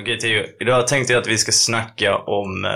[0.00, 2.70] Okej Theo, idag tänkte jag att vi ska snacka om eh,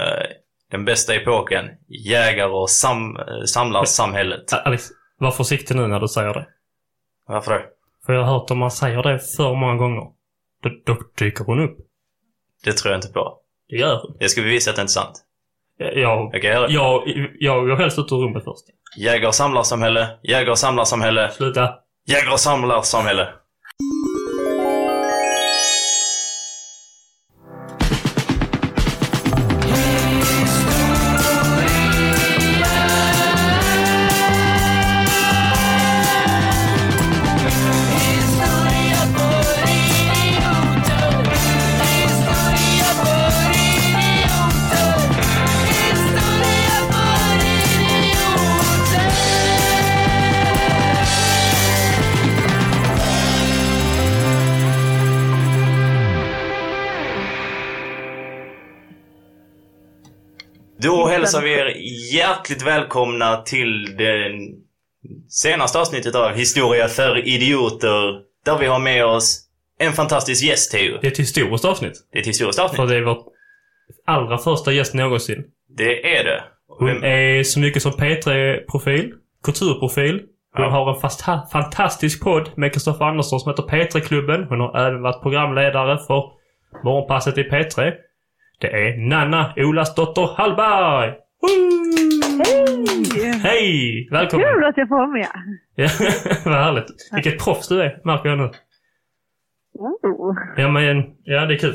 [0.71, 4.53] den bästa epoken, jägar och sam eh, samlarsamhället.
[4.65, 6.47] Alex, var försiktig nu när du säger det.
[7.27, 7.65] Varför det?
[8.07, 10.03] För jag har hört om man säger det för många gånger.
[10.63, 11.77] Då, då dyker hon upp.
[12.65, 13.39] Det tror jag inte på.
[13.69, 14.17] Det gör hon.
[14.21, 15.25] Det ska vi visa att det inte är sant.
[15.79, 17.03] Jag, jag, jag,
[17.39, 18.65] jag går helst ut ur rummet först.
[18.97, 21.75] jägar och samlarsamhälle, jägar och samlarsamhälle, Sluta.
[22.07, 23.29] jägar och samlarsamhälle.
[61.39, 61.75] Hälsar vi er
[62.15, 64.31] hjärtligt välkomna till det
[65.29, 68.21] senaste avsnittet av Historia för idioter.
[68.45, 69.41] Där vi har med oss
[69.79, 70.99] en fantastisk gäst, Theo.
[71.01, 71.93] Det är ett historiskt avsnitt.
[72.13, 72.89] Det är ett historiskt För avsnitt.
[72.89, 73.19] det är vår
[74.07, 75.45] allra första gäst någonsin.
[75.77, 76.43] Det är det.
[76.79, 79.13] Hon Vem- är så mycket som P3-profil,
[79.45, 80.23] kulturprofil.
[80.55, 80.71] Hon Ja.
[80.71, 84.45] har en fast, fantastisk podd med Kristoffer Andersson som heter P3-klubben.
[84.49, 86.25] Hon har även varit programledare för
[86.85, 87.93] Morgonpasset i P3.
[88.61, 91.15] Det är Nanna Olasdotter Hallberg!
[92.45, 93.39] Hej!
[93.43, 94.09] Hej!
[94.11, 94.47] Välkommen!
[94.55, 95.29] Kul att jag får vara med.
[95.75, 95.89] Ja,
[96.45, 96.87] vad härligt.
[97.13, 98.51] Vilket proffs du är, märker jag nu.
[99.75, 100.35] Oh.
[100.57, 101.75] Ja, men ja, det är kul.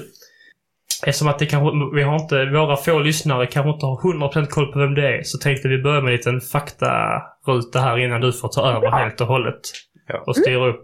[1.06, 4.72] Eftersom att det kanske, vi har inte, våra få lyssnare kanske inte har 100% koll
[4.73, 8.33] på vem det är, så tänkte vi börja med en liten faktaruta här innan du
[8.33, 9.61] får ta över helt och hållet.
[10.08, 10.23] Ja.
[10.28, 10.81] Och styra upp.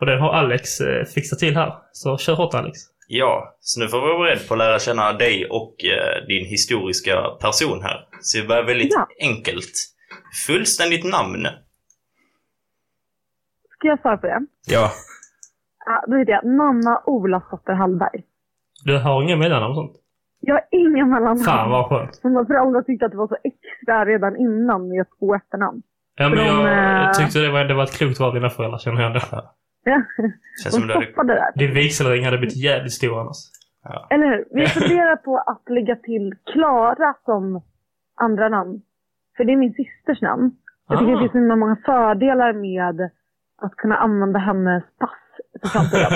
[0.00, 1.74] Och den har Alex eh, fixat till här.
[1.92, 2.78] Så kör hårt Alex.
[3.08, 6.44] Ja, så nu får vi vara beredd på att lära känna dig och eh, din
[6.46, 8.08] historiska person här.
[8.20, 9.06] Så vi börjar väldigt Ja.
[9.20, 9.72] enkelt.
[10.46, 11.46] Fullständigt namn.
[13.78, 14.40] Ska jag svara på det?
[14.66, 14.90] Ja.
[15.86, 18.22] Ja, då heter jag Nanna Olasdotter Hallberg.
[18.84, 19.96] Du har ingen mellannamn och sånt?
[20.40, 21.38] Jag har inga mellannamn.
[21.44, 22.24] Fan vad skönt.
[22.24, 25.82] Mina föräldrar tyckte att det var så extra redan innan med två efternamn.
[26.16, 28.78] Ja, men De, jag eh, tyckte det var, det var ett klokt val dina föräldrar
[28.78, 29.20] känner jag ändå.
[29.88, 30.02] Ja,
[30.62, 31.52] Känns som du stoppade det där.
[31.66, 33.36] Din vigselring hade blivit jävligt stor annars.
[34.10, 34.44] Eller hur?
[34.50, 37.60] Vi funderar på att lägga till Klara som
[38.20, 38.80] andra namn.
[39.36, 40.50] För det är min systers namn.
[40.88, 41.20] Jag tycker Ah.
[41.20, 43.10] det finns så många fördelar med
[43.62, 45.10] att kunna använda hennes pass
[45.62, 46.12] för framtiden.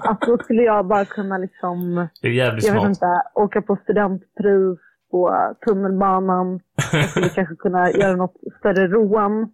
[0.10, 2.88] Att då skulle jag bara kunna liksom, Det är jävligt jag vet smart.
[2.90, 4.78] inte, åka på studentpris
[5.10, 6.60] på tunnelbanan.
[6.92, 9.52] Jag skulle kanske kunna göra något större rån.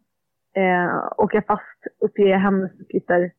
[0.56, 3.30] Eh, åka fast, uppge hennes uppgifter.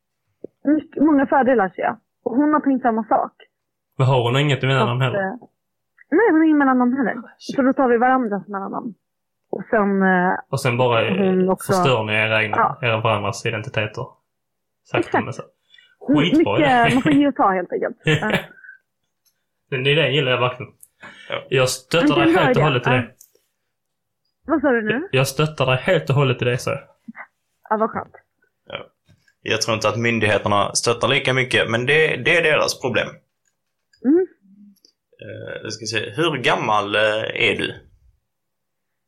[0.63, 1.97] Mycket, många fördelar ser jag.
[2.23, 3.31] Och hon har tänkt samma sak.
[3.97, 5.19] Men har hon inget mellannamn heller?
[5.19, 5.35] eh,
[6.11, 7.15] Nej, hon har ingen mellannamn heller.
[7.37, 8.93] Så då tar vi varandras mellannamn.
[9.49, 12.87] Och sen, eh, Och sen bara eh, hon också- förstör ni era egna, Ja.
[12.87, 14.05] era varandras identiteter.
[14.83, 15.35] Sakta Exakt.
[15.35, 15.43] så.
[15.99, 17.15] Skitbra mycket, man får det.
[17.15, 17.97] ge och ta helt enkelt.
[19.69, 20.71] Den idén gillar jag verkligen.
[21.29, 21.43] Ja.
[21.49, 23.07] Jag stöttar dig helt och hållet i det.
[24.47, 25.07] Vad sa du nu?
[25.11, 26.71] Jag stöttar dig helt och hållet i det, så.
[27.69, 28.15] Ja, vad skönt.
[29.41, 33.07] Jag tror inte att myndigheterna stöttar lika mycket, men det, det är deras problem.
[34.05, 34.27] Mm.
[35.63, 37.73] Jag ska se, hur gammal eh, är du?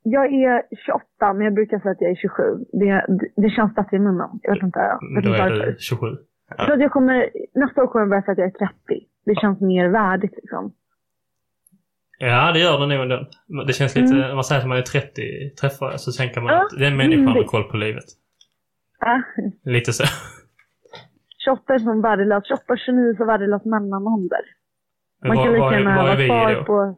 [0.04, 2.44] Jag är 28, men jag brukar säga att jag är 27.
[2.72, 3.06] Det,
[3.36, 4.30] det, känns bättre i munnen.
[4.42, 6.08] Jag vet inte, jag vet Då inte är du 27.
[6.50, 9.06] Jag tror att jag kommer, nästa år kommer jag börja säga att jag är 30.
[9.26, 10.74] Det känns mer värdigt liksom.
[12.20, 13.28] Ja, det gör det nog ändå.
[13.68, 14.28] Det känns lite, Mm.
[14.28, 17.28] när man säger att man är 30 träffar så tänker man Ja, att den människan
[17.28, 17.48] har mm.
[17.48, 18.06] koll på livet.
[19.00, 19.22] Ja,
[19.64, 20.04] Lite så.
[21.46, 22.48] 28 är som värdelös.
[22.48, 24.42] 28 och 29 är så värdelös mellanålder.
[25.26, 26.98] Man Vad- kan lika gärna vara kvar på...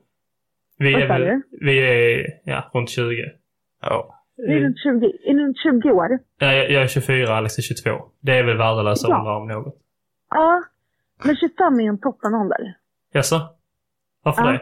[0.78, 1.42] Vi Vad är väl, du?
[1.66, 3.32] vi är, ja, runt 20.
[3.82, 4.18] Ja.
[4.38, 6.20] Är du runt 20, är du runt 20 år?
[6.38, 7.90] Ja, jag, jag är 24, Alex är 22.
[8.20, 9.20] Det är väl värdelösa Ja.
[9.20, 9.76] åldrar om något.
[10.30, 10.64] Ja,
[11.26, 12.78] men 25 är en toppenålder.
[13.14, 13.42] Jaså?
[14.24, 14.52] Varför Ja.
[14.52, 14.62] det?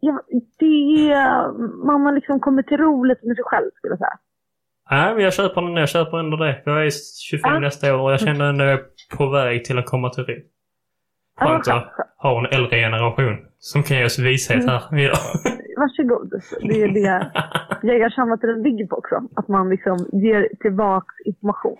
[0.00, 0.22] Ja,
[0.58, 1.52] det är...
[1.86, 4.18] Man har liksom kommit till ro lite med sig själv, skulle jag säga.
[4.90, 5.76] Nej, men jag köper den.
[5.76, 6.62] Jag köper ändå det.
[6.64, 6.90] Jag är
[7.30, 7.60] 25 Ja.
[7.60, 10.24] nästa år och jag känner ändå att jag är på väg till att komma till.
[11.40, 14.68] Ja, Skönt att ha en äldre generation som kan ge oss vishet Mm.
[14.68, 14.82] här.
[14.98, 15.12] Ja.
[15.76, 16.42] Varsågod.
[16.62, 17.30] Det är det
[17.92, 19.20] jägarsamhället bygger på också.
[19.36, 21.76] Att man liksom ger tillbaks information.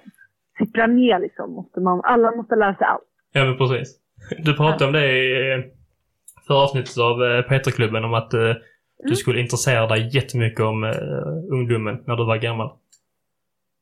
[0.58, 1.52] Sipprar ner liksom.
[1.52, 3.02] Måste man, alla måste lära sig allt.
[3.32, 3.96] ja, men precis.
[4.38, 5.58] Du pratade om det i eh,
[6.46, 8.40] förra avsnittet av eh, Peterklubben om att eh,
[9.00, 9.10] Mm.
[9.10, 10.84] du skulle intressera dig jättemycket om
[11.52, 12.70] ungdomen när du var gammal.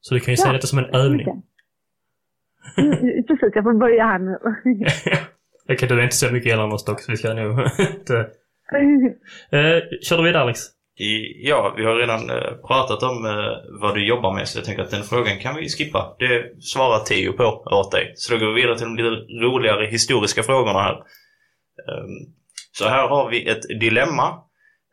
[0.09, 1.27] Så du kan ju Ja, se detta som en övning.
[2.77, 4.39] Mm, precis, jag får börja här nu.
[5.73, 8.17] Okej, du är inte så mycket äldre än oss dock, så vi ska nog inte...
[9.51, 10.61] Eh, kör du vidare Alex?
[10.99, 14.65] I, ja, vi har redan eh, pratat om eh, vad du jobbar med så jag
[14.65, 16.17] tänker att den frågan kan vi skippa.
[16.19, 18.13] Det svarar Theo på åt dig.
[18.15, 20.95] Så då går vi vidare till de lite roligare historiska frågorna här.
[21.89, 22.35] Ehm,
[22.73, 24.46] så här har vi ett dilemma.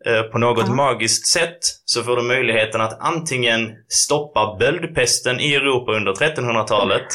[0.06, 0.74] Eh, på något Ja.
[0.76, 7.08] magiskt sätt så får du möjligheten att antingen stoppa böldpesten i Europa under 1300-talet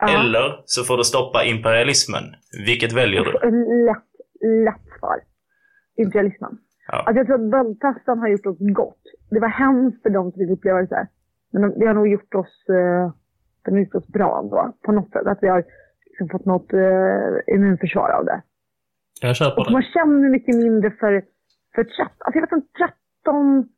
[0.00, 0.08] Ja.
[0.20, 2.24] eller så får du stoppa imperialismen.
[2.66, 3.32] Vilket väljer du?
[3.86, 4.08] Lätt,
[4.66, 5.16] lätt svar.
[5.96, 6.58] Imperialismen.
[6.88, 6.98] Ja.
[6.98, 9.02] Alltså jag tror att böldpesten har gjort oss gott.
[9.30, 11.06] Det var hemskt för dem som fick uppleva det så här.
[11.52, 13.04] Men de- det har nog gjort oss, eh,
[13.64, 14.76] det har gjort oss bra ändå.
[14.84, 15.26] På något sätt.
[15.26, 15.64] Att vi har
[16.10, 18.42] liksom fått något eh, immunförsvar av det.
[19.20, 19.72] Jag köper Och det.
[19.72, 21.22] man känner mycket mindre för,
[21.74, 22.68] för 13, alltså jag vet inte,
[23.22, 23.68] 13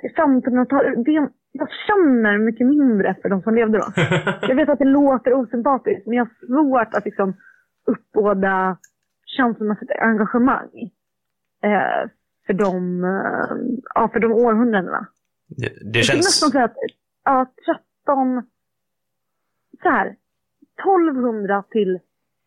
[0.00, 1.04] till 1500-talet.
[1.04, 3.84] det- Jag känner mycket mindre för de som levde då.
[4.48, 7.34] Jag vet att det låter osympatiskt, men jag har svårt att liksom
[7.86, 8.78] uppbåda
[9.26, 10.90] känslomässigt engagemang
[11.62, 12.10] eh,
[12.46, 15.06] för, de, eh, ja, för de århundradena.
[15.48, 16.52] Det, det Jag skulle nästan känns...
[16.52, 16.76] säga att
[17.24, 17.46] ja,
[18.04, 18.42] 13,
[19.82, 20.16] så här,
[20.84, 22.00] 1200 till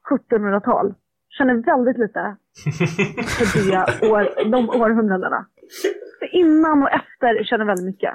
[0.09, 0.94] 1700-tal
[1.29, 5.45] känner väldigt lite för det år, de århundradena.
[6.19, 8.13] För Innan och efter känner väldigt mycket.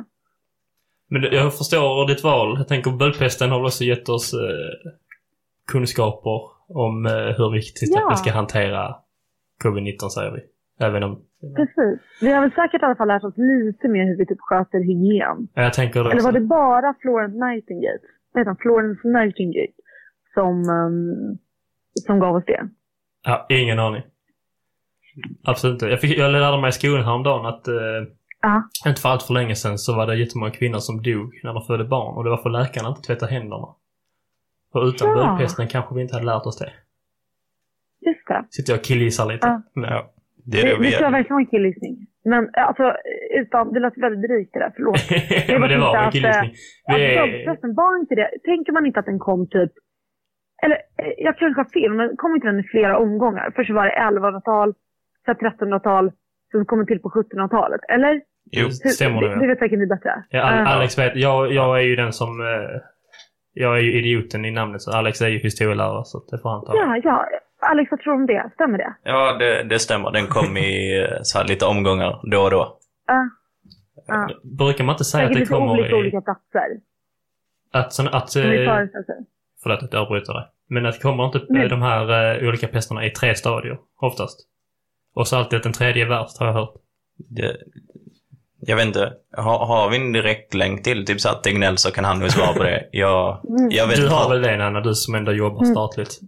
[1.10, 2.54] Men jag förstår ditt val.
[2.58, 4.90] Jag tänker böldpesten har också gett oss eh,
[5.72, 8.08] kunskaper om eh, hur viktigt Ja.
[8.10, 8.96] vi ska hantera
[9.64, 10.40] covid-19 säger vi.
[10.84, 11.22] Även om...
[11.56, 12.00] Precis.
[12.20, 14.78] Vi har väl säkert i alla fall lärt oss lite mer hur vi typ sköter
[14.78, 15.48] hygien.
[15.54, 17.98] Ja, Jag tänker det Eller var det bara Florence Nightingale,
[18.32, 18.56] vad heter?
[18.62, 19.72] Florence Nightingale
[20.34, 21.38] som, ehm,
[22.06, 22.68] som gav oss det?
[23.24, 24.02] Ja, ingen aning.
[25.44, 25.86] Absolut inte.
[25.86, 27.74] Jag, fick, jag lärde mig i skolan häromdagen att eh,
[28.42, 28.62] Ja.
[28.86, 31.62] inte för allt för länge sedan så var det jättemånga kvinnor som dog när de
[31.62, 33.68] födde barn och det var för läkarna inte tvätta händerna.
[34.74, 35.14] Och utan Ja.
[35.14, 36.72] böldpesten kanske vi inte hade lärt oss det.
[38.06, 38.44] Just det.
[38.50, 39.46] Sitter jag och killgissar lite.
[39.46, 39.62] Ja.
[39.74, 40.10] Men, Ja,
[40.44, 41.94] det är Det, det det tror jag verkligen var en killgissning.
[42.24, 42.84] Men alltså,
[43.40, 45.00] utan, det lät väldigt drygt det där, förlåt.
[45.48, 46.52] ja, men det var en att, killgissning.
[46.92, 47.08] Alltså,
[47.46, 49.72] förresten, var inte det, tänker man inte att den kom typ,
[50.62, 53.52] eller eh, jag kanske har fel, men kom inte den i flera omgångar?
[53.56, 54.78] Först var det 1100-tal, sen
[55.26, 56.12] 1300-tal,
[56.52, 58.20] sen kom den till på 1700-talet, eller?
[58.50, 58.64] Jo.
[58.64, 60.24] Hur- Stämmer det, det vet säkert ni bättre.
[60.30, 62.40] Ja, Eh, Alex vet, jag, jag är ju den som...
[62.40, 62.80] Eh,
[63.52, 66.64] jag är ju idioten i namnet, så Alex är ju historielärare, så det får han
[66.64, 66.76] ta.
[66.76, 67.28] ja, ja.
[67.60, 68.50] Alex, vad tror du om det?
[68.54, 68.94] Stämmer det?
[69.02, 70.10] Ja, det, det stämmer.
[70.10, 72.78] Den kom i eh, så här lite omgångar då och då.
[73.06, 73.28] Ja.
[74.06, 74.28] ja.
[74.58, 75.94] Brukar man inte säga att det kommer olika i...
[75.94, 76.68] olika platser.
[77.72, 79.16] Att, sån- att, Som föreställer sig.
[79.62, 80.44] förlåt att jag avbryter dig.
[80.68, 81.68] Men att det kommer inte Nej.
[81.68, 84.48] de här eh, olika pesterna i tre stadier, oftast.
[85.18, 86.74] Och så alltid att den tredje är värst, har jag hört.
[87.30, 87.56] Det,
[88.60, 89.12] jag vet inte.
[89.36, 92.30] Har, har vi en direkt länk till typ så att Tegnell så kan han nog
[92.30, 92.88] svara på det.
[92.92, 93.70] Jag, Mm.
[93.70, 95.74] jag vet Du har väl det Nanna, du som ändå jobbar Mm.
[95.74, 96.20] statligt.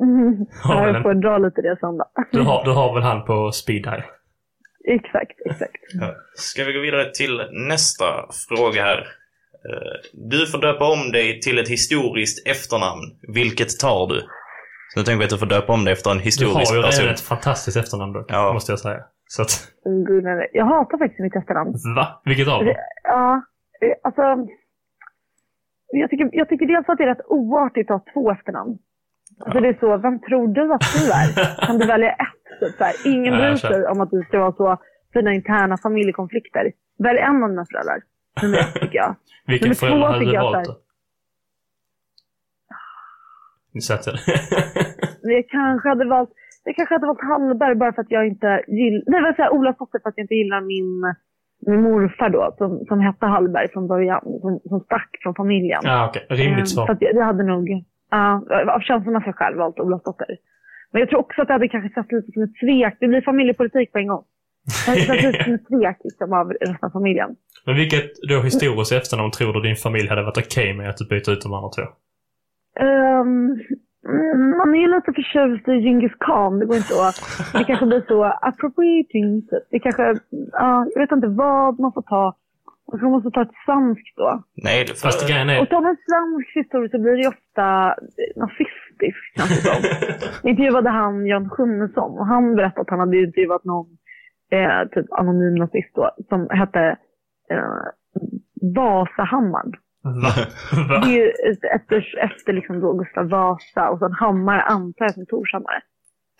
[0.00, 0.46] Mm.
[0.62, 2.04] Har jag en- får dra lite det sen då.
[2.32, 4.02] Du har, du har väl han på speed dial?
[4.88, 5.76] Exakt, exakt.
[6.36, 8.04] Ska vi gå vidare till nästa
[8.48, 8.98] fråga här.
[8.98, 13.02] Eh, Du får döpa om dig till ett historiskt efternamn.
[13.28, 14.22] Vilket tar du?
[14.96, 16.82] Så nu tänker att du får döpa om dig efter en Du historisk har ju
[16.82, 17.02] person.
[17.02, 18.52] redan ett fantastiskt efternamn dock, Ja.
[18.52, 19.00] måste jag säga.
[19.28, 19.52] Så att.
[20.52, 21.70] Jag hatar faktiskt mitt efternamn.
[21.96, 22.06] va?
[22.24, 22.74] Vilket av dem?
[23.04, 23.42] Ja,
[23.80, 24.22] eh, alltså.
[25.92, 28.78] Jag tycker, jag tycker dels att det är rätt oartigt att ha två efternamn.
[29.44, 31.26] Alltså det är så, vem tror du att du är?
[31.66, 32.42] Kan du välja ett?
[32.60, 32.94] Typ, så här.
[33.06, 34.76] Ingen Ja, jag bryr sig om att du ska vara så
[35.12, 36.72] för dina interna familjekonflikter.
[36.98, 37.98] Välj en av dina föräldrar.
[38.42, 39.14] Nummer ett tycker jag.
[39.46, 40.74] Vilken förälder hade du jag valt då?
[43.76, 44.10] Nu satte
[45.34, 46.30] jag kanske hade valt,
[46.64, 49.74] jag kanske hade valt Hallberg bara för att jag inte gillar, nej vad säger Ola
[49.78, 50.90] Fosse för att jag inte gillar min,
[51.66, 55.80] min morfar då som, som hette Hallberg från början, som, som stack från familjen.
[55.84, 56.26] Ja, okej.
[56.28, 56.86] Rimligt Eh, svar.
[56.86, 57.66] Så att jag, jag hade nog,
[58.10, 58.42] ja,
[58.76, 60.36] av känslomässiga skäl valt Olofsdotter.
[60.92, 62.96] Men jag tror också att det hade kanske sett lite som ett svek.
[63.00, 64.24] Det blir familjepolitik på en gång.
[64.86, 67.30] Det hade sett lite som ett svek liksom, av resten av familjen.
[67.66, 71.04] Men vilket då historiskt efternamn tror du din familj hade varit okej med att du
[71.08, 71.82] byter ut de andra två?
[72.80, 76.58] Mm, man är ju lite förtjust i Genghis khan.
[76.58, 77.18] Det går inte att...
[77.52, 79.42] Det kanske blir så appropriating.
[79.42, 79.64] typ.
[79.70, 80.02] Det kanske...
[80.52, 82.24] Ja, jag vet inte vad man får ta.
[82.86, 84.42] Man kanske måste ta ett svenskt då.
[84.64, 84.86] Nej.
[85.02, 85.60] Fast grejen är...
[85.60, 87.66] Och tar man svensk historia så blir det ju ofta
[88.36, 89.80] nazistiskt, känns det som.
[90.50, 93.86] Intervjuade han, Jan Sjunnesson, och han berättade att han hade intervjuat någon
[94.52, 96.80] eh, typ anonym nazist då, som hette
[97.50, 97.84] eh,
[98.74, 99.72] Vasahammaren.
[100.22, 100.32] Va?
[100.88, 100.98] Va?
[101.06, 101.32] Det är ju
[101.74, 105.80] efter, efter liksom då Gustav Vasa och sen hammare antar jag som Torshammare.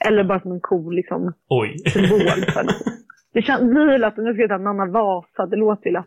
[0.08, 1.76] Eller bara som en cool liksom, Oj.
[1.92, 2.18] symbol
[2.54, 2.82] för något.
[3.34, 3.62] Det känns,
[4.00, 6.06] lätt, nu ska jag säga Nanna Vasa, det låter ju lätt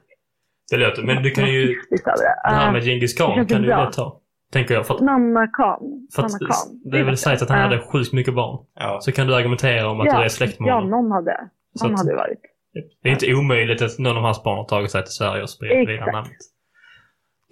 [0.71, 1.03] Det låter...
[1.03, 1.65] Men du kan ju...
[1.67, 2.05] det.
[2.43, 4.19] Här Eh, med det khan kan du ju lätt ta.
[4.53, 4.87] Tänker jag.
[4.87, 5.79] För att, Nanna Khan.
[6.15, 6.81] för Nanna att Khan.
[6.91, 7.63] det är väl sagt att han Ja.
[7.63, 8.65] hade sjukt mycket barn.
[8.75, 8.97] Ja.
[9.01, 10.89] Så kan du argumentera om att ja, du är släkt med Ja, honom.
[10.89, 11.37] någon hade.
[11.83, 12.39] Någon att- hade varit.
[13.03, 15.49] Det är inte omöjligt att någon av hans barn har tagit sig till Sverige och
[15.49, 16.11] spritt vidare Exakt.
[16.13, 16.31] namnet.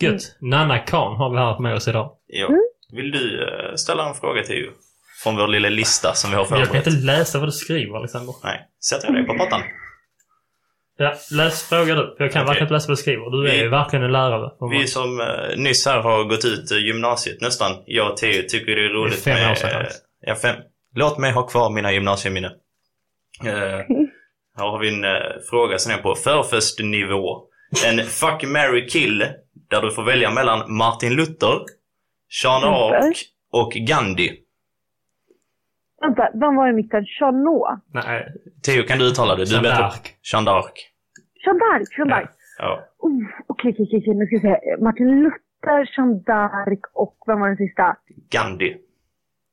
[0.01, 0.21] Gött.
[0.41, 2.11] Nanna Khan har vi här med oss idag.
[2.27, 2.47] ja.
[2.47, 2.59] Mm.
[2.91, 4.71] Vill du eh, ställa en fråga till Ju?
[5.23, 6.87] Från vår lilla lista som vi har Jag kan förberett.
[6.87, 8.33] inte läsa vad du skriver, Alexander.
[8.43, 9.61] Nej, sätter jag dig på pottan.
[10.97, 12.15] Ja, läs fråga du.
[12.19, 12.47] Jag kan Okej.
[12.47, 13.31] verkligen inte läsa vad du skriver.
[13.31, 14.51] Du är Vi- ju verkligen en lärare.
[14.71, 18.75] Vi som eh, nyss här har gått ut eh, gymnasiet nästan, jag och Theo, tycker
[18.75, 19.51] det är roligt Det är fem med...
[19.51, 19.87] år sedan, eh,
[20.21, 20.55] ja, fem.
[20.95, 22.51] Låt mig ha kvar mina gymnasieminnen.
[23.45, 23.51] Uh,
[24.57, 25.11] här har vi en eh,
[25.49, 27.43] fråga som är på förfestnivå.
[27.88, 29.19] En fuck, marry, kill
[29.69, 31.59] där du får välja mellan Martin Luther,
[32.43, 33.00] Jean Okej.
[33.01, 34.43] d'Arc och Gandhi.
[36.01, 37.05] Vänta, vem var i mitten?
[37.05, 37.79] Charnot?
[37.93, 38.27] Nej,
[38.65, 39.45] Theo, kan du uttala det?
[39.45, 39.86] Du är bättre.
[40.33, 40.75] Jeanne d'Arc.
[41.45, 42.27] Jeanne d'Arc, Jeanne d'Arc.
[42.57, 42.83] Ja.
[42.97, 43.12] Oh,
[43.47, 44.13] Okej, okej, okej.
[44.15, 44.77] Nu ska vi se.
[44.83, 47.95] Martin Luther, Jeanne d'Arc och vem var den sista?
[48.29, 48.77] Gandhi.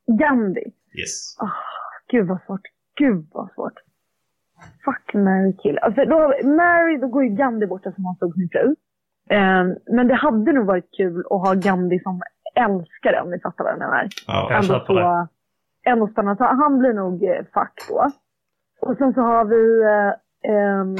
[0.06, 0.64] Gandhi.
[1.00, 1.36] Yes.
[2.10, 2.60] Gud vad svårt.
[2.96, 3.72] Gud vad svårt.
[4.84, 5.78] Fuck, Mary kill.
[5.78, 8.74] Alltså, då, har vi- Mary, då går ju Gandhi bort som han stod sin fru.
[9.30, 12.22] Ehm, men det hade nog varit kul att ha Gandhi som
[12.54, 14.08] älskare om ni fattar vad jag menar.
[14.26, 14.46] Ja.
[14.50, 15.00] Jag Ändå köper det.
[15.00, 15.28] så,
[15.90, 16.36] ändå spännande.
[16.38, 18.10] Så han blir nog eh, fuck då.
[18.80, 20.94] Och sen så har vi eh, ehm,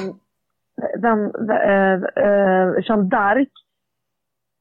[1.02, 1.92] vem, eh,
[2.24, 3.46] eh, Jeanne d'Arc.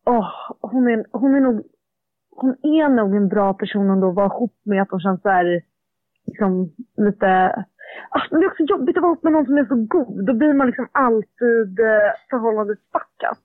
[0.05, 0.29] Åh,
[0.61, 1.63] hon, är, hon är nog
[2.35, 4.81] hon är nog en bra person ändå att vara ihop med.
[4.81, 5.61] Att hon känns så här,
[6.25, 7.65] liksom lite...
[8.09, 10.25] Ah, men det är också jobbigt att vara ihop med någon som är så god.
[10.25, 13.39] Då blir man liksom alltid eh, förhållandet fuckat.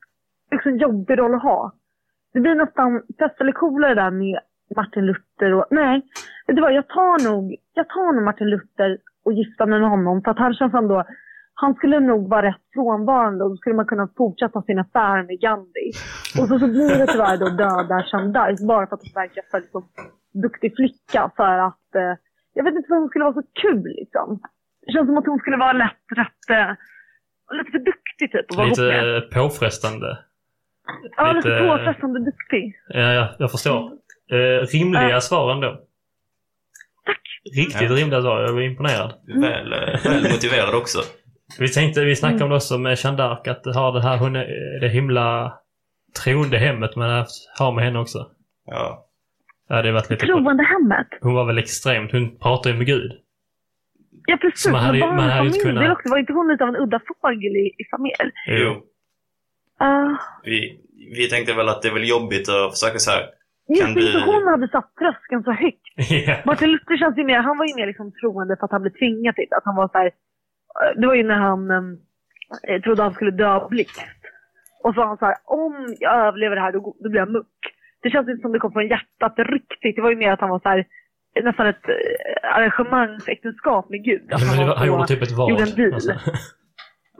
[0.49, 1.73] Det är också en jobbig roll att ha.
[2.33, 4.39] Det blir nästan pest eller kolera där med
[4.77, 5.67] Martin Luther och...
[5.71, 6.03] Nej,
[6.47, 6.73] vet du vad?
[6.73, 10.23] Jag tar nog, jag tar nog Martin Luther och gifta mig med honom.
[10.23, 11.05] För att han känns ändå...
[11.55, 15.41] Han skulle nog vara rätt frånvarande och då skulle man kunna fortsätta sin affär med
[15.41, 15.93] Gandhi.
[16.41, 19.61] Och så, så blir det tyvärr då döda Jeanne bara för att hon verkar för
[19.61, 19.83] liksom,
[20.33, 21.31] duktig flicka.
[21.37, 21.95] För att...
[21.95, 22.15] Eh,
[22.59, 24.27] jag vet inte för hon skulle vara så kul liksom.
[24.87, 26.45] Det känns som att hon skulle vara lätt rätt...
[26.59, 26.71] Eh,
[27.59, 28.79] lite för duktig typ vara med.
[28.79, 30.19] Lite eh, påfrestande.
[31.17, 32.65] Ja, lite lite- påfrestande duktig.
[32.89, 33.81] Ja, ja, jag förstår.
[34.33, 35.21] Eh, rimliga Ja.
[35.21, 35.71] svar ändå.
[37.07, 37.21] Tack.
[37.57, 37.97] Riktigt Ja.
[37.97, 38.41] rimliga svar.
[38.41, 39.13] Jag var imponerad.
[39.41, 40.99] Väl, eh, väl motiverad också.
[41.59, 42.45] Vi tänkte, vi snackade Mm.
[42.47, 45.59] om det också med Jeanne d'Arc, att ha det här, hon är, det himla
[46.25, 47.27] troende hemmet man
[47.59, 48.31] har med henne också.
[48.67, 49.05] Ja.
[49.69, 50.27] Ja, det varit lite...
[50.27, 51.07] Troende hemmet.
[51.21, 53.13] Hon var väl extremt, hon pratar ju med Gud.
[54.27, 54.63] Ja, precis.
[54.63, 57.01] Så man hade man hade barnfamilj, kunnat- också, var inte hon lite av en udda
[57.23, 58.33] fågel i, i familj?
[58.47, 58.71] Jo.
[59.83, 60.81] Uh, Vi,
[61.17, 63.23] vi tänkte väl att det är väl jobbigt att försöka så här.
[63.69, 65.87] just det, du- hon hade satt tröskeln så högt.
[66.27, 66.37] ja.
[66.47, 68.93] Martin Luther känns ju mer, han var ju mer liksom troende för att han blev
[68.93, 69.57] tvingad till det.
[69.57, 70.11] Att han var så här,
[70.97, 71.71] det var ju när han
[72.69, 74.01] eh, trodde han skulle dö av blixt.
[74.85, 77.31] Och så var han så här, om jag överlever det här då, då blir jag
[77.33, 77.47] muck.
[78.03, 79.97] Det känns inte som det kom från hjärtat riktigt.
[79.97, 80.85] Det var ju mer att han var så här,
[81.43, 84.33] nästan ett eh, arrangemangsäktenskap med Gud.
[84.33, 85.63] Att Men det var, han gjorde typ ett vad.
[85.63, 86.13] Alltså,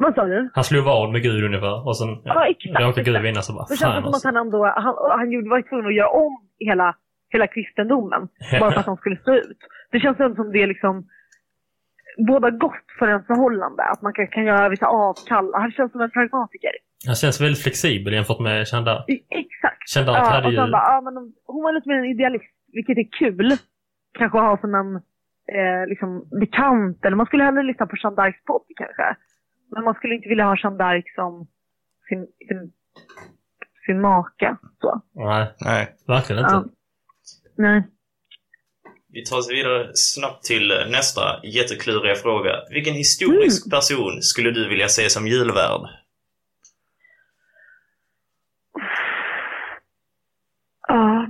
[0.01, 0.51] Vad sa du?
[0.55, 3.67] han slog vad med Gud ungefär och sen Ja, exakt, råkade Gud vinna så bara,
[3.69, 4.29] Det känns som att alltså.
[4.29, 6.97] han ändå, han, han gjorde- var tvungen att göra om hela,
[7.29, 8.29] hela kristendomen.
[8.61, 9.59] Bara för att han skulle stå ut.
[9.93, 11.07] Det känns ändå som det är liksom
[12.29, 13.83] båda gott för en förhållande.
[13.83, 15.51] Att man kan, kan göra vissa avkall.
[15.55, 16.71] Han känns som en pragmatiker.
[17.07, 18.63] Han känns väldigt flexibel jämfört med.
[18.63, 19.83] I- Exakt.
[19.97, 20.59] D'Arc Ja, hade och ju...
[20.59, 21.15] sen bara, ja, men
[21.47, 23.57] hon var lite mer en idealist, vilket är kul.
[24.19, 24.97] Kanske att ha som en
[25.59, 29.17] eh, liksom, bekant, eller man skulle hellre lyssna på Jeanne d'Arcs podd kanske.
[29.71, 31.47] Men man skulle inte vilja ha Jeanne d'Arc som
[32.09, 32.73] sin, sin,
[33.87, 34.59] sin maka.
[34.81, 35.01] Så.
[35.15, 35.95] Nej, Nej.
[36.07, 36.55] verkligen inte.
[36.55, 36.65] Ja.
[37.57, 37.83] Nej.
[39.13, 42.51] Vi tar oss vidare snabbt till nästa jättekluriga fråga.
[42.71, 45.81] Vilken historisk person skulle du vilja se som julvärd?
[50.89, 51.27] Ja,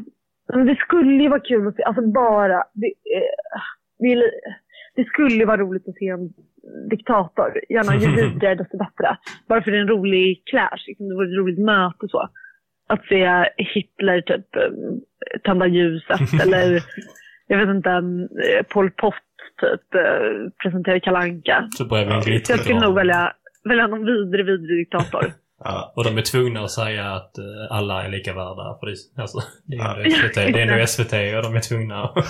[0.57, 4.21] men det skulle ju vara kul att se, alltså bara, det, eh,
[4.97, 6.33] det, skulle ju vara roligt att se en
[6.91, 7.61] diktator.
[7.69, 9.17] Gärna ju vidare desto bättre.
[9.49, 12.29] Bara för det är en rolig clash, liksom, det vore ett roligt möte så.
[12.89, 16.83] Att se Hitler typ eh, tända ljuset eller
[17.47, 19.15] jag vet inte, eh, Pol Pot
[19.61, 21.69] typ eh, presentera Kalanka.
[22.47, 23.33] Så jag skulle nog välja,
[23.65, 25.25] välja någon vidrig, vidrig diktator.
[25.65, 25.93] Ja.
[25.97, 28.77] Och de är tvungna att säga att eh, alla är lika värda.
[28.81, 30.11] För det, alltså, det är Ja.
[30.11, 32.15] SVT, det är ändå SVT och de är tvungna att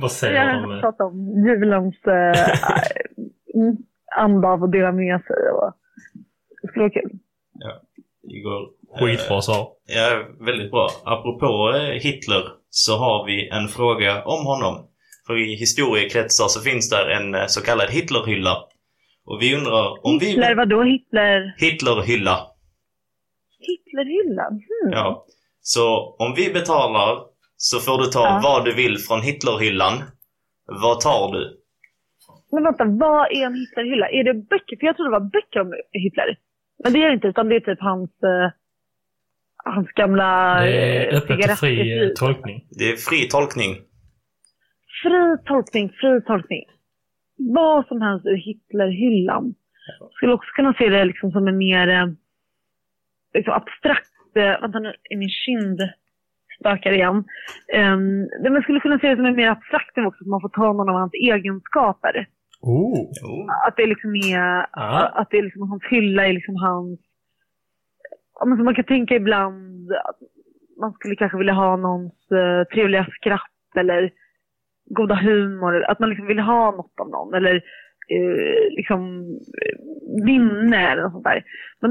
[0.00, 0.80] bara säga Jag vad de är.
[0.80, 2.58] pratat om julens eh,
[4.16, 5.36] anda av att dela med sig.
[5.54, 5.72] Och,
[6.62, 7.10] det skulle vara kul.
[8.22, 9.68] Det går, Skitbra svar.
[9.86, 10.88] Ja, väldigt bra.
[11.04, 14.86] Apropå eh, Hitler så har vi en fråga om honom.
[15.26, 18.56] För i historiekretsar så finns där en eh, så kallad Hitlerhylla.
[19.30, 20.26] Och vi undrar om vi...
[20.26, 21.54] Hitler, vadå Hitler?
[21.58, 22.36] Hitlerhylla.
[23.68, 24.52] Hitlerhyllan?
[24.52, 24.92] Hmm.
[24.92, 25.26] Ja.
[25.60, 27.18] Så om vi betalar
[27.56, 28.40] så får du ta Ja.
[28.42, 29.94] vad du vill från Hitlerhyllan.
[30.66, 31.56] Vad tar du?
[32.52, 34.08] Men vänta, vad är en Hitlerhylla?
[34.08, 34.76] Är det böcker?
[34.76, 36.38] För jag trodde det var böcker om Hitler.
[36.84, 38.50] Men det är det inte, utan det är typ hans, eh,
[39.64, 42.66] hans gamla Det är eh, öppet och fri eh, tolkning.
[42.70, 43.72] Det är fri tolkning.
[45.02, 46.62] Fri tolkning, fri tolkning.
[47.40, 49.54] Vad som helst ur Hitlerhyllan.
[50.12, 52.06] Skulle också kunna se det liksom som en mer eh,
[53.34, 54.10] liksom abstrakt...
[54.34, 55.80] Eh, vänta nu, är min kind
[56.60, 57.24] spökar igen.
[57.74, 60.48] Um, man skulle kunna se det som en mer abstrakt nivå också, att man får
[60.48, 62.26] ta någon av hans egenskaper.
[62.60, 63.10] Oh.
[63.66, 65.12] Att det liksom är, Ja.
[65.14, 67.00] att det är liksom hans hylla är liksom hans...
[68.38, 70.18] Ja, men så man kan tänka ibland att
[70.80, 74.10] man skulle kanske vilja ha någons eh, trevliga skratt eller
[74.94, 75.84] goda humor.
[75.84, 77.34] Att man liksom vill ha något av någon.
[77.34, 77.54] Eller
[78.08, 79.20] eh, liksom
[79.62, 79.78] eh,
[80.24, 81.44] vinne eller något sånt där.
[81.80, 81.90] Men,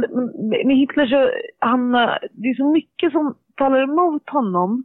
[0.50, 4.84] men med Hitler så, han, eh, det är så mycket som talar emot honom.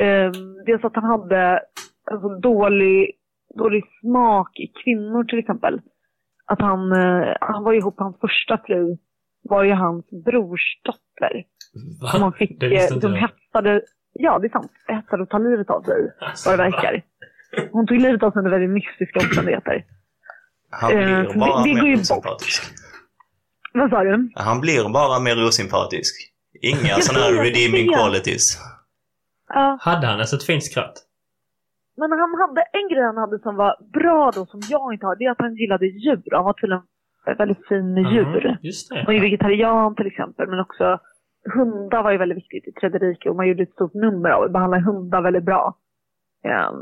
[0.00, 0.30] Eh,
[0.66, 1.60] dels att han hade
[2.10, 3.12] en så dålig,
[3.54, 5.80] dålig smak i kvinnor till exempel.
[6.46, 8.96] Att han, eh, han var ihop, hans första fru
[9.42, 11.44] var ju hans brors dotter.
[12.12, 12.36] Som han Va?
[12.38, 13.20] fick, Det visste eh, inte de jag.
[13.20, 13.82] hetsade,
[14.12, 16.12] ja det är sant, hetsade att ta livet av sig
[16.46, 17.02] vad det verkar.
[17.72, 19.84] Hon tog livet av sig under väldigt mystiska omständigheter.
[20.70, 22.62] Han Eh, blir så bara det- det mer osympatisk.
[23.74, 24.30] Vad sa du?
[24.34, 26.14] Han blir bara mer osympatisk.
[26.62, 28.58] Inga sådana här redeeming qualities.
[29.48, 31.06] Ja, Hade han ens ett fint skratt?
[31.96, 35.16] men han hade en grej han hade som var bra då, som jag inte har.
[35.16, 36.22] Det är att han gillade djur.
[36.32, 36.82] Han var tydligen
[37.38, 38.46] väldigt fin med djur.
[38.48, 39.24] Mhm, Just Han var ju det.
[39.24, 40.98] vegetarian till exempel, men också
[41.54, 44.42] hundar var ju väldigt viktigt i Tredje riket och man gjorde ett stort nummer av
[44.42, 45.76] att behandla hundar väldigt bra.
[46.44, 46.80] Ehm,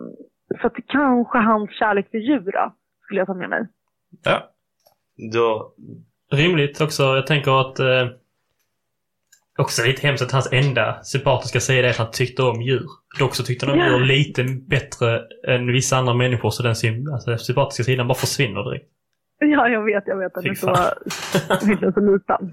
[0.61, 2.75] så att kanske hans kärlek för djur då,
[3.05, 3.67] skulle jag ta med mig.
[4.25, 4.50] Ja.
[5.33, 5.73] Då...
[6.33, 7.02] Rimligt också.
[7.02, 7.78] Jag tänker att...
[7.78, 8.07] Eh,
[9.59, 12.87] också lite hemskt att hans enda sympatiska sida är att han tyckte om djur.
[13.19, 13.87] Dock så tyckte han om Ja.
[13.99, 18.64] djur lite bättre än vissa andra människor så den alltså, den sympatiska sidan bara försvinner
[18.64, 18.87] direkt.
[19.40, 20.35] Ja, jag vet, jag vet.
[20.35, 20.67] Den är så,
[21.80, 22.50] den så liten.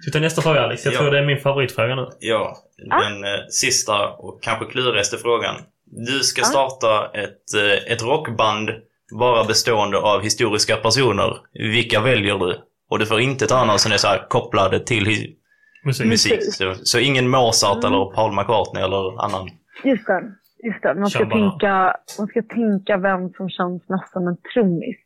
[0.00, 0.84] Ska vi ta nästa fråga Alex?
[0.84, 0.98] Jag Ja.
[0.98, 2.06] tror det är min favoritfråga nu.
[2.20, 2.56] Ja,
[2.90, 3.00] Ah.
[3.08, 5.54] den eh, sista och kanske klurigaste frågan.
[5.90, 8.70] Du ska starta ett, eh, ett rockband
[9.18, 11.36] bara bestående av historiska personer.
[11.52, 12.58] Vilka väljer du?
[12.90, 15.04] Och du får inte ta någon som är så här kopplade till
[15.84, 16.06] Musik.
[16.06, 16.54] musik.
[16.54, 17.92] Så, så ingen Mozart Mm.
[17.92, 19.48] eller Paul McCartney eller annan.
[19.84, 20.22] Just det.
[20.64, 20.94] Just det.
[20.94, 24.96] Man ska, tänka, man ska tänka vem som känns mest som en trummis.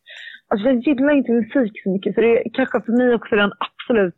[0.49, 3.53] Alltså jag gillar inte musik så mycket, så det är kanske för mig också den
[3.67, 4.15] absolut,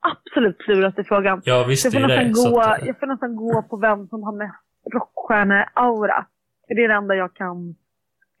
[0.00, 1.42] absolut klurigaste frågan.
[1.44, 2.16] Jag Så visste jag, får det.
[2.16, 6.24] nästan Så gå, att, jag får nästan gå på vem som har mest rockstjärne-aura.
[6.68, 7.74] Det är det enda jag kan,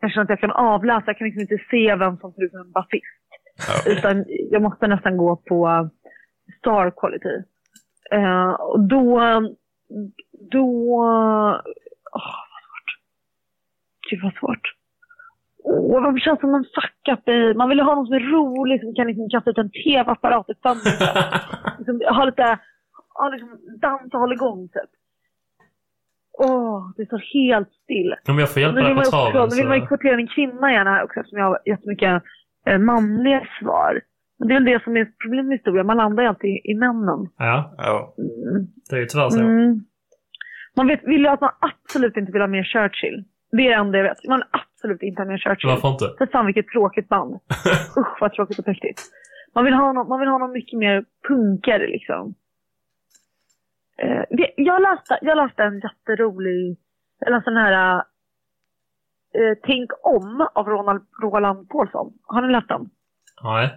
[0.00, 1.04] jag känner att jag kan avläsa.
[1.06, 3.22] Jag kan liksom inte se vem som ser ut som en basist.
[3.86, 3.92] Ja.
[3.92, 5.90] Utan jag måste nästan gå på
[6.58, 7.42] star quality.
[8.10, 9.20] Eh, och då,
[10.50, 10.66] då,
[12.12, 12.88] åh vad svårt.
[14.10, 14.74] Gud vad svårt.
[15.64, 18.94] Åh, vem känns som en fuck-up i, man vill ha någon som är rolig, som
[18.94, 20.52] kan liksom kasta ut en tv-apparat i
[21.78, 22.58] liksom, ha lite,
[23.14, 24.90] ha liksom dans och hålla igång typ.
[26.38, 28.14] Åh, det står helt still.
[28.28, 29.86] Om jag får hjälpa dig på man, också, traven nu vill man ju så...
[29.86, 32.22] kvotera en kvinna gärna också eftersom jag har jättemycket
[32.66, 34.00] eh, manliga svar.
[34.38, 36.60] Men det är väl det som är problemet med historia, man landar ju alltid i,
[36.72, 37.20] i männen.
[37.38, 38.14] Ja, Ja.
[38.18, 38.66] Mm.
[38.90, 39.40] det är ju tyvärr så.
[39.40, 39.84] Mm.
[40.76, 43.24] Man vet, vill ju att man absolut inte vill ha mer Churchill.
[43.52, 44.28] Det är det enda jag vet.
[44.28, 45.70] Man vill absolut inte ha mer Churchill.
[45.70, 46.08] Varför inte?
[46.18, 47.34] För fan vilket tråkigt band.
[48.00, 49.00] Usch vad tråkigt och präktigt.
[49.54, 52.34] Man vill ha någon, man vill ha någon mycket mer punkare liksom.
[53.98, 54.24] Eh,
[54.56, 56.76] jag, läste, jag läste en jätterolig,
[57.26, 57.96] eller en sån här
[59.34, 62.12] eh, Tänk om av Ronald, Roland Paulsson.
[62.22, 62.90] Har ni läst den?
[63.42, 63.70] Nej.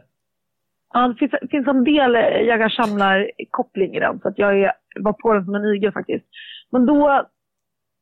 [0.94, 4.60] Ja, det finns, finns en del eh, jägar samlar koppling i den, så att jag
[4.60, 6.26] är, var på den som en igel faktiskt.
[6.72, 7.26] Men då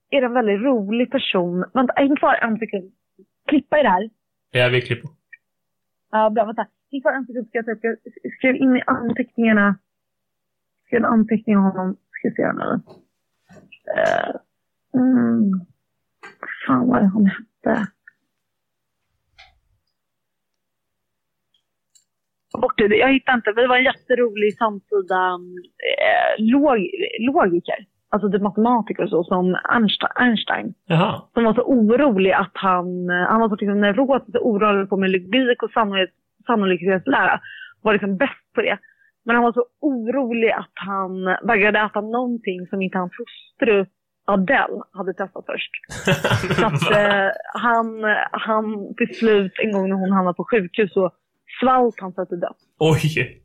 [0.09, 1.65] är det en väldigt rolig person.
[1.73, 2.91] Vänta, häng kvar en sekund.
[3.47, 4.09] Klippa i det här.
[4.51, 5.09] Ja, vi klipper.
[6.11, 6.45] Ja, bra.
[6.45, 6.67] Vänta.
[6.91, 7.47] Häng kvar en sekund.
[7.47, 7.77] Ska jag,
[8.23, 9.75] jag skrev in i anteckningarna.
[10.85, 11.97] Skrev en anteckning om honom.
[12.23, 12.81] Ska se nu.
[13.99, 14.35] Uh,
[15.01, 15.51] mm.
[16.67, 17.87] Fan vad han hette.
[22.61, 22.95] Bort det.
[22.95, 23.53] Jag hittar inte.
[23.55, 25.39] Vi var en jätterolig samtida
[25.97, 27.85] eh, log, logiker.
[28.09, 29.57] Alltså typ matematiker och så, som
[30.15, 30.73] Einstein.
[30.85, 31.21] Jaha.
[31.33, 34.97] som var så orolig att han, eh, han var så liksom neurotisk och orolig på
[34.97, 36.09] med logik och sannolik,
[36.45, 37.39] sannolikhetslära.
[37.81, 38.77] Var liksom bäst på det.
[39.25, 43.85] Men han var så orolig att han vägrade äta någonting som inte hans hustru
[44.25, 45.71] Adele hade testat först.
[46.59, 51.11] Så att eh, han, han till slut, en gång när hon hamnade på sjukhus, så
[51.59, 52.59] svalt han sig till döds.
[52.79, 53.39] Oj!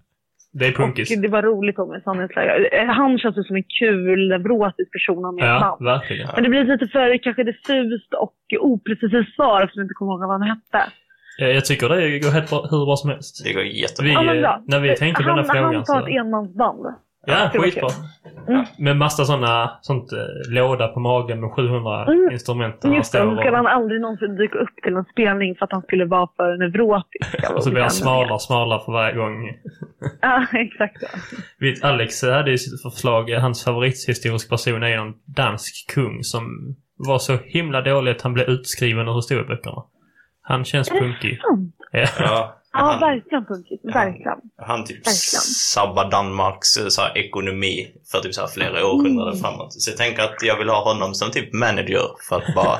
[0.53, 1.17] Det är punkis.
[1.17, 2.69] Och det var roligt om en sannhetslägare.
[2.79, 6.29] Eh, Han känns ju som en kul, neurotisk person av med Ja, verkligen.
[6.35, 10.21] Men det blir lite för kanske diffust och oprecist svar eftersom jag inte kommer ihåg
[10.21, 10.93] vad han hette.
[11.41, 13.45] Jag, jag tycker det går helt bra, hur bra som helst.
[13.45, 14.13] Det går Vi, jättebra.
[14.13, 16.87] Ja, men eh, när vi tänkte på den här frågan Han tar ett enmansband.
[17.27, 17.89] Ja, skitbra.
[18.49, 18.65] Mm.
[18.79, 20.19] Med massa såna, sånt eh,
[20.55, 22.31] låda på magen med 700 Mm.
[22.33, 22.85] instrument.
[22.85, 25.55] och Just det, står så ska och- han aldrig någonsin dyka upp till en spelning
[25.55, 27.51] för att han skulle vara för neurotisk.
[27.57, 29.49] Och så blir han smalare och smalare för varje gång.
[30.21, 31.03] Ja, exakt.
[31.61, 36.43] Vet, Alex hade ju sitt förslag, hans favorithistorisk person är någon dansk kung som
[36.97, 39.83] var så himla dålig att han blev utskriven ur historieböckerna.
[40.49, 41.41] Han känns punkig.
[41.93, 42.07] Ja.
[42.19, 43.85] Ja, Ja, han, verkligen punkigt.
[43.85, 44.39] Verkligen.
[44.57, 45.43] han typ Verkligen.
[45.75, 49.43] sabbar Danmarks eh, så här, ekonomi för typ så här, flera århundraden Mm.
[49.43, 49.73] framåt.
[49.73, 52.79] Så jag tänker att jag vill ha honom som typ manager för att bara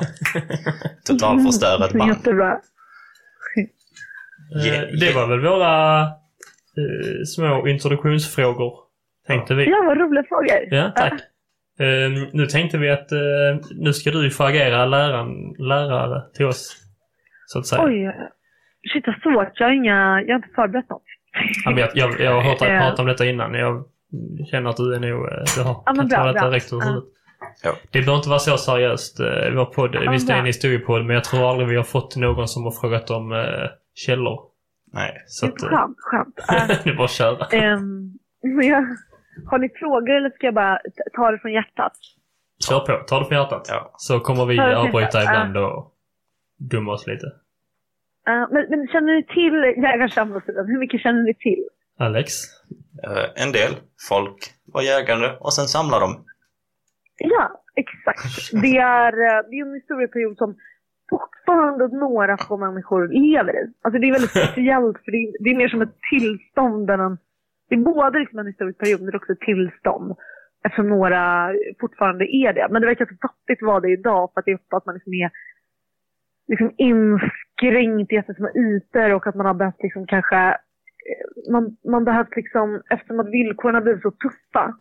[1.05, 2.09] totalförstöra ett band.
[2.09, 2.57] Jättebra.
[4.65, 8.73] Yeah, Det var väl våra eh, små introduktionsfrågor,
[9.27, 9.69] tänkte vi.
[9.69, 10.67] Ja, vad roliga frågor.
[10.75, 11.13] Ja, tack.
[11.79, 13.19] Eh, nu tänkte vi att eh,
[13.71, 16.75] nu ska du få agera läraren, lärare till oss.
[17.51, 17.83] Så att säga.
[17.85, 18.15] Oj,
[18.93, 19.59] shit vad svårt.
[19.59, 21.03] Jag har, inga, jag har inte förberett något.
[21.65, 22.81] Ja, men jag, jag, jag har hört dig Eh.
[22.81, 23.53] prata om detta innan.
[23.53, 23.83] Jag
[24.51, 25.25] känner att du är nog...
[25.27, 26.49] eh, Du har, Ja, bra, ta detta bra.
[26.49, 26.85] direkt ur Ja.
[26.87, 27.09] huvudet.
[27.63, 27.71] Ja.
[27.91, 29.19] Det behöver inte vara så seriöst.
[29.19, 31.83] eh, Vår podd, Ja, visst det är en historiepodd, men jag tror aldrig vi har
[31.83, 34.39] fått någon som har frågat om eh, källor.
[34.93, 35.23] Nej.
[35.27, 36.35] Så att, Skönt, skönt.
[36.83, 37.45] Det är bara att köra.
[37.45, 38.13] ehm,
[38.57, 38.85] men jag,
[39.49, 40.79] har ni frågor eller ska jag bara
[41.15, 41.91] ta det från hjärtat?
[42.69, 43.65] Kör på, ta det på hjärtat.
[43.69, 43.91] Ja.
[43.97, 45.93] Så kommer vi avbryta ibland och
[46.59, 47.25] dumma oss lite.
[48.29, 50.67] Uh, men, men känner ni till jägarsamlarsidan?
[50.67, 51.63] Hur mycket känner ni till?
[51.99, 52.33] Alex?
[53.03, 53.71] Eh, en del
[54.09, 54.37] folk
[54.73, 56.25] var jägare och sen samlade de.
[57.17, 58.51] Ja, exakt.
[58.61, 60.55] Det är, eh, det är en historieperiod som
[61.09, 63.73] fortfarande några få människor lever i.
[63.81, 66.99] Alltså det är väldigt speciellt för det är, det är mer som ett tillstånd än
[66.99, 67.17] en...
[67.69, 70.15] Det är både liksom en historisk period men det är också ett tillstånd.
[70.63, 72.67] Eftersom några fortfarande är det.
[72.71, 74.95] Men det verkar så fattigt vara det idag för att det är ofta att man
[74.95, 75.31] liksom är
[76.49, 82.05] liksom inskränkt i jättesmå ytor och att man har behövt liksom kanske eh, man, man
[82.05, 84.77] behövt liksom, eftersom att villkoren har blivit så tuffa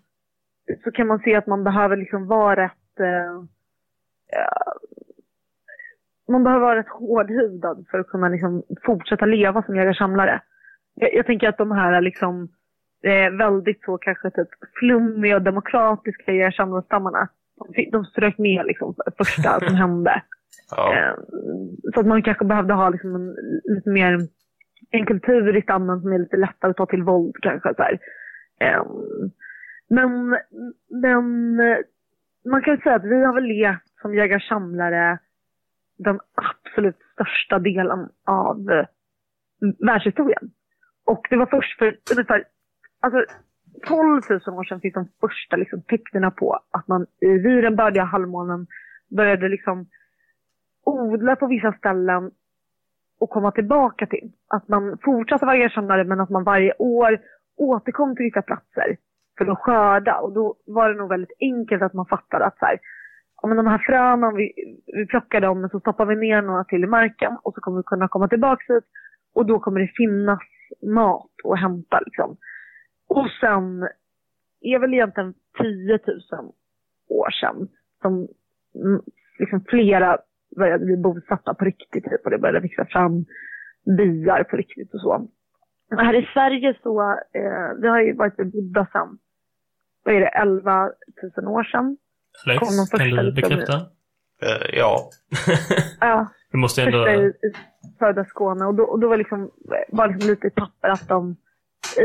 [0.85, 3.35] så kan man se att man behöver liksom vara rätt eh,
[4.33, 4.73] eh
[6.31, 10.43] man behöver vara rätt hårdhudad för att kunna liksom fortsätta leva som jägarsamlare.
[10.95, 12.49] Jag, jag tänker att de här liksom
[13.03, 17.29] eh, väldigt så kanske typ flummiga och demokratiska jägarsamlarstammarna
[17.75, 20.23] de, de strök med liksom första som hände.
[20.71, 20.95] Ja.
[20.95, 21.15] Eh,
[21.95, 23.35] så att man kanske behövde ha liksom en,
[23.65, 24.19] lite mer
[24.91, 27.75] en kultur i stammen som är lite lättare att ta till våld kanske.
[27.75, 27.99] Så här.
[28.61, 28.85] Eh,
[29.91, 30.37] men,
[31.03, 31.57] men
[32.51, 35.19] man kan ju säga att vi har väl levt som jägar-samlare
[35.99, 38.87] den absolut största delen av eh,
[39.87, 40.51] världshistorien.
[41.07, 42.45] Och det var först för ungefär
[43.01, 43.25] alltså,
[43.87, 47.77] 12 000 år sedan fick de första liksom, tecknen på att man i vid den
[47.77, 48.67] bördiga halvmånen
[49.17, 49.87] började liksom
[50.88, 52.31] odla på vissa ställen
[53.20, 54.33] och komma tillbaka till.
[54.48, 57.20] Att man fortsatte vara erkännare men att man varje år
[57.57, 58.96] återkom till vissa platser
[59.38, 60.18] för att skörda.
[60.18, 62.79] Och då var det nog väldigt enkelt att man fattade att så här,
[63.42, 64.53] ja, men de här fröna, vi,
[64.87, 67.77] vi plockar dem men så stoppar vi ner några till i marken och så kommer
[67.77, 68.85] vi kunna komma tillbaka hit
[69.35, 70.40] och då kommer det finnas
[70.83, 72.37] mat att hämta liksom.
[73.09, 73.88] Och sen
[74.61, 76.53] är väl egentligen 10 000
[77.09, 77.68] år sedan
[78.03, 78.29] som
[78.74, 79.03] mm,
[79.38, 80.18] liksom flera
[80.59, 83.25] började bli bosatta på riktigt typ, och det började växa fram
[83.97, 85.29] byar på riktigt och så.
[85.90, 89.18] Men här i Sverige så, eh, vi har ju varit bebodda sedan,
[90.05, 90.90] vad är det, 11
[91.37, 91.97] 000 år sedan.
[92.47, 93.77] Alex, Kom de första kan du bekräfta?
[94.42, 95.11] Eh, ja.
[96.01, 97.05] Ja, Vi måste ändå...
[97.05, 97.53] första i, i
[97.99, 99.51] södra Skåne och då, och då var liksom,
[99.88, 101.37] var liksom lite i papper att de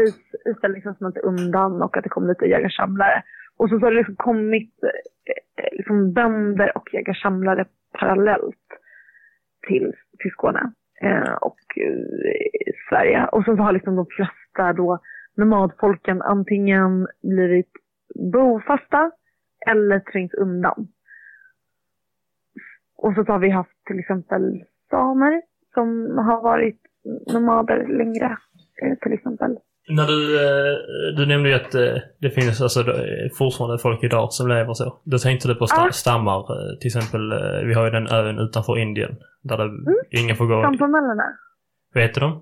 [0.07, 3.23] is, isen liksom smälte undan och att det kom lite jägarsamlare.
[3.57, 7.65] Och så, så har det liksom kommit eh, eh, liksom bönder och jägarsamlare
[7.99, 8.67] parallellt
[9.67, 13.25] till, till Skåne eh, och eh, Sverige.
[13.25, 14.99] Och så, så har liksom de flesta då
[15.35, 17.71] nomadfolken antingen blivit
[18.15, 19.11] bofasta
[19.67, 20.87] eller trängt undan.
[22.97, 25.41] Och så har vi haft till exempel samer
[25.73, 26.81] som har varit
[27.33, 28.37] nomader längre
[28.81, 29.57] eh, till exempel.
[29.89, 30.77] När du, eh,
[31.17, 34.99] du nämnde ju att eh, det finns alltså eh, fortfarande folk idag som lever så.
[35.03, 36.45] Då tänkte du på sta- stammar.
[36.79, 37.21] Till exempel,
[37.67, 39.15] vi har ju den ön utanför Indien.
[39.41, 39.69] Där det,
[40.19, 40.61] ingen får gå...
[40.63, 41.23] Sampomellerna.
[41.93, 42.41] Vad heter de?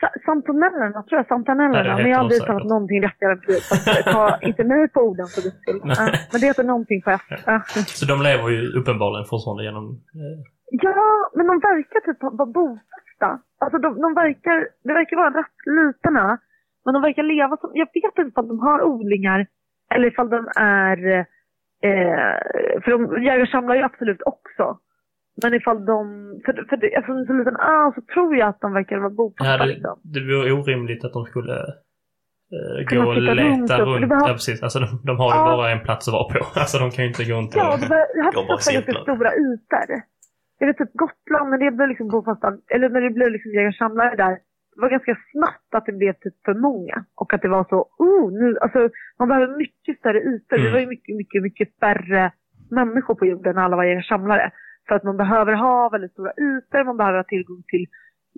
[0.00, 1.26] Sa- Sampomellerna, tror jag.
[1.26, 1.86] Sampanellerna.
[1.88, 2.52] Ja, det men jag har aldrig säkert.
[2.54, 3.68] talat någonting rättare precis.
[3.84, 5.80] Så att, Ta inte mig på orden för guds skull.
[5.84, 7.20] Ja, Men det heter någonting på F.
[7.46, 7.62] Ja.
[7.86, 9.84] Så de lever ju uppenbarligen fortfarande genom...
[10.20, 10.38] Eh,
[10.70, 12.50] Ja, men de verkar typ vara
[13.28, 13.42] bofasta.
[13.60, 16.36] Alltså de, de verkar, det verkar vara en rätt liten ö.
[16.84, 19.46] Men de verkar leva som, jag vet inte om de har odlingar
[19.94, 20.98] eller ifall de är,
[21.88, 24.78] eh, för de jägare samlar ju absolut också.
[25.42, 26.02] Men ifall de,
[26.44, 28.98] för, för det, eftersom det är så liten ö så tror jag att de verkar
[28.98, 30.00] vara bofasta Ja, det, liksom.
[30.02, 31.52] det vore orimligt att de skulle
[32.54, 34.00] eh, gå och runt leta och- runt.
[34.00, 34.62] det behövs- Ja, precis.
[34.62, 35.56] Alltså, de, de har ju Ja.
[35.56, 36.38] bara en plats att vara på.
[36.60, 37.60] Alltså, de kan ju inte gå runt och...
[37.60, 37.78] Ja,
[38.34, 39.88] Går bara förstått ganska stora ytor.
[40.64, 44.16] Jag vet typ Gotland, när det blev liksom bofasta, eller när det blev liksom jägare-samlare
[44.16, 44.30] där,
[44.74, 47.04] det var ganska snabbt att det blev typ för många.
[47.14, 50.56] Och att det var så, oh, nu, alltså man behöver mycket större ytor.
[50.56, 50.66] Mm.
[50.66, 52.32] Det var ju mycket, mycket, mycket färre
[52.70, 54.50] människor på jorden när alla var jägare-samlare.
[54.88, 57.86] För att man behöver ha väldigt stora ytor, man behöver ha tillgång till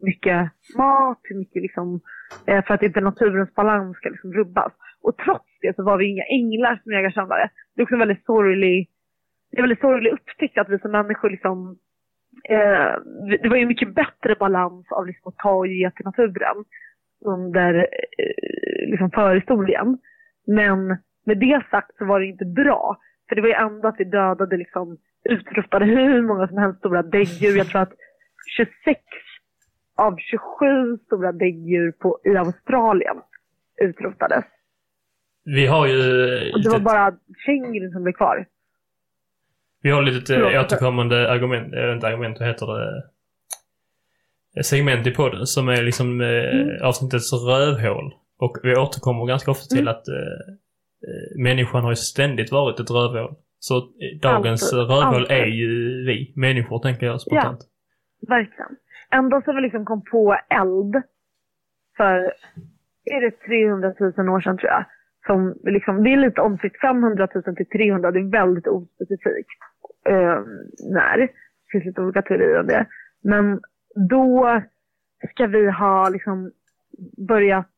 [0.02, 2.00] mycket mat, mycket liksom,
[2.46, 4.72] eh, för att inte naturens balans ska liksom rubbas.
[5.02, 7.50] Och trots det så var vi inga änglar som jägare-samlare.
[7.74, 8.88] Det är också en väldigt sorglig,
[9.50, 11.78] det är väldigt sorglig upptäckt att vi som människor liksom
[12.44, 12.94] eh,
[13.42, 16.64] det var ju mycket bättre balans av liksom att ta och ge till naturen
[17.24, 19.98] under eh, liksom förhistorien.
[20.46, 20.86] Men
[21.26, 22.96] med det sagt så var det inte bra.
[23.28, 27.02] För det var ju ändå att vi dödade liksom utrotade hur många som helst stora
[27.02, 27.56] däggdjur.
[27.56, 27.92] Jag tror att
[28.56, 29.00] 26
[29.96, 33.16] av 27 stora däggdjur på, i Australien
[33.82, 34.44] utrotades.
[35.44, 36.00] Vi har ju...
[36.52, 37.12] Och det var bara
[37.46, 38.46] kängurun som blev kvar.
[39.86, 40.52] Vi har lite Förlåt.
[40.54, 43.02] eh, återkommande argument, eller inte argument, vad heter det?
[44.56, 46.82] Eh, Segment i podden som är liksom eh, Mm.
[46.82, 48.14] avsnittets rövhål.
[48.38, 49.94] Och vi återkommer ganska ofta till Mm.
[49.94, 53.34] att eh, människan har ju ständigt varit ett rövhål.
[53.58, 54.78] Så eh, dagens Alltid.
[54.78, 55.36] rövhål Alltid.
[55.36, 55.68] är ju
[56.06, 57.60] vi människor, tänker jag spontant.
[58.28, 58.76] Verkligen.
[59.10, 60.94] Ända sedan vi liksom kom på eld
[61.96, 62.16] för,
[63.04, 64.84] är det 300 000 år sedan tror jag.
[65.26, 69.48] Som liksom, det är lite omstritt, 500 000 till 300, det är väldigt ospecifikt.
[70.08, 70.40] Eh,
[70.92, 71.18] när.
[71.18, 71.30] Det
[71.72, 72.86] finns lite olika teorier om det.
[73.22, 73.60] Men
[74.08, 74.62] då
[75.30, 76.50] ska vi ha liksom
[77.28, 77.70] börjat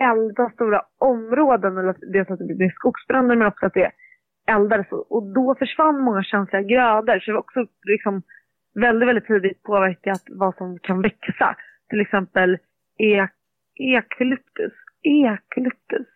[0.00, 3.90] elda stora områden, eller dels att det blir skogsbränder men också att det
[4.46, 4.86] eldades.
[4.90, 7.18] Och då försvann många känsliga grödor.
[7.18, 8.22] Så det var också liksom
[8.74, 11.56] väldigt, väldigt tidigt påverkat vad som kan växa.
[11.90, 12.58] Till exempel
[12.98, 13.30] ek,
[13.80, 14.72] eukalyptus.
[15.04, 16.06] Eukalyptus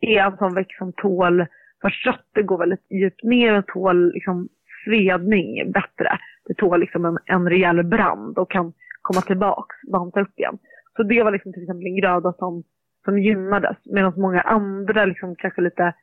[0.00, 1.46] är en sån växt som tål,
[1.82, 4.48] vars rötter går väldigt djupt ner och tål liksom
[4.84, 6.18] svedning bättre.
[6.46, 10.58] Det tål liksom en, en rejäl brand och kan komma tillbaks, banta upp igen.
[10.96, 12.62] Så det var liksom till exempel en gröda som,
[13.04, 13.76] som gynnades.
[13.84, 15.94] Medan många andra liksom kanske lite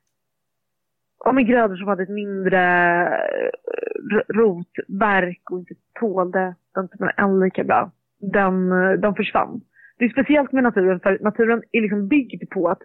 [1.26, 2.62] ja, men grödor som hade ett mindre
[3.08, 7.92] eh, rotverk och inte tålde den typen av eld lika bra.
[8.20, 9.62] Den, eh, den försvann.
[9.98, 12.82] Det är speciellt med naturen för naturen är liksom byggd på att,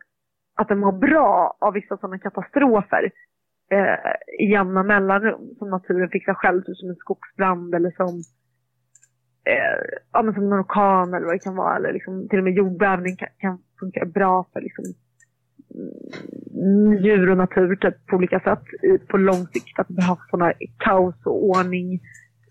[0.56, 3.10] att den mår bra av vissa sådana katastrofer
[3.70, 8.22] eh, i jämna mellanrum som naturen fixar själv, typ som en skogsbrand eller som
[9.46, 11.76] eh, ja, men som en orkan eller vad det kan vara.
[11.76, 14.84] Eller liksom, till och med jordbävning kan, kan funka bra för liksom,
[16.54, 19.78] mm, djur och natur typ, på olika sätt i, på lång sikt.
[19.78, 22.00] Att vi har sådana kaos och ordning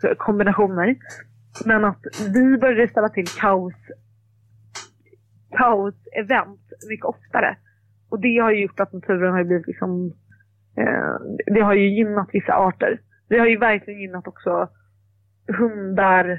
[0.03, 0.95] eh, kombinationer.
[1.65, 2.01] Men att
[2.33, 3.73] vi började ställa till kaos
[5.57, 7.57] kaos-event mycket oftare.
[8.09, 10.13] Och det har ju gjort att naturen har blivit liksom
[11.45, 12.99] det har ju gynnat vissa arter.
[13.29, 14.69] Det har ju verkligen gynnat också
[15.57, 16.29] hundar,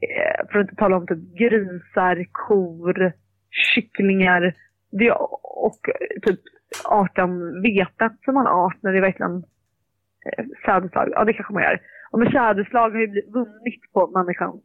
[0.00, 3.12] eh, för att inte tala om typ grisar, kor,
[3.50, 4.54] kycklingar.
[4.90, 5.12] Det,
[5.42, 6.40] och eh, typ
[6.84, 9.36] arten vetet som man art när det verkligen
[10.26, 11.08] eh, sädesslag.
[11.12, 11.80] Ja, det kanske man gör.
[12.10, 14.62] Och med sädesslag har ju vunnit på människans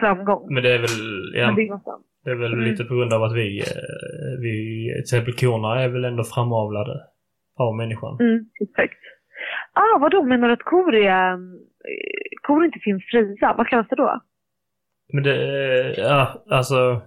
[0.00, 0.54] framgång.
[0.54, 1.80] Men det är väl, ja, det
[2.24, 2.64] det är väl Mm.
[2.64, 7.00] lite på grund av att vi, eh, vi, till exempel korna är väl ändå framavlade
[7.56, 8.16] av människan.
[8.20, 9.00] Mm, exakt.
[9.72, 11.38] Ah, vadå, menar du att kor, är, eh,
[12.42, 13.54] kor inte finns fria?
[13.58, 14.20] Vad kallas det då?
[15.12, 17.02] Men det, eh, ja, alltså,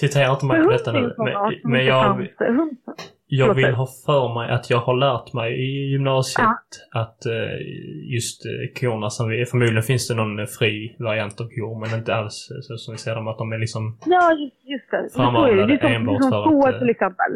[0.00, 1.14] citera inte mig på detta nu.
[1.18, 2.28] Men, men jag,
[3.26, 6.46] jag vill ha för mig att jag har lärt mig i gymnasiet
[6.92, 7.56] att eh,
[8.14, 8.42] just
[8.80, 12.76] korna som vi, förmodligen finns det någon fri variant av kor, men inte alls så
[12.76, 15.08] som vi ser dem att de är liksom Ja, just, just det.
[15.16, 17.32] Framavlade enbart för att, får till exempel.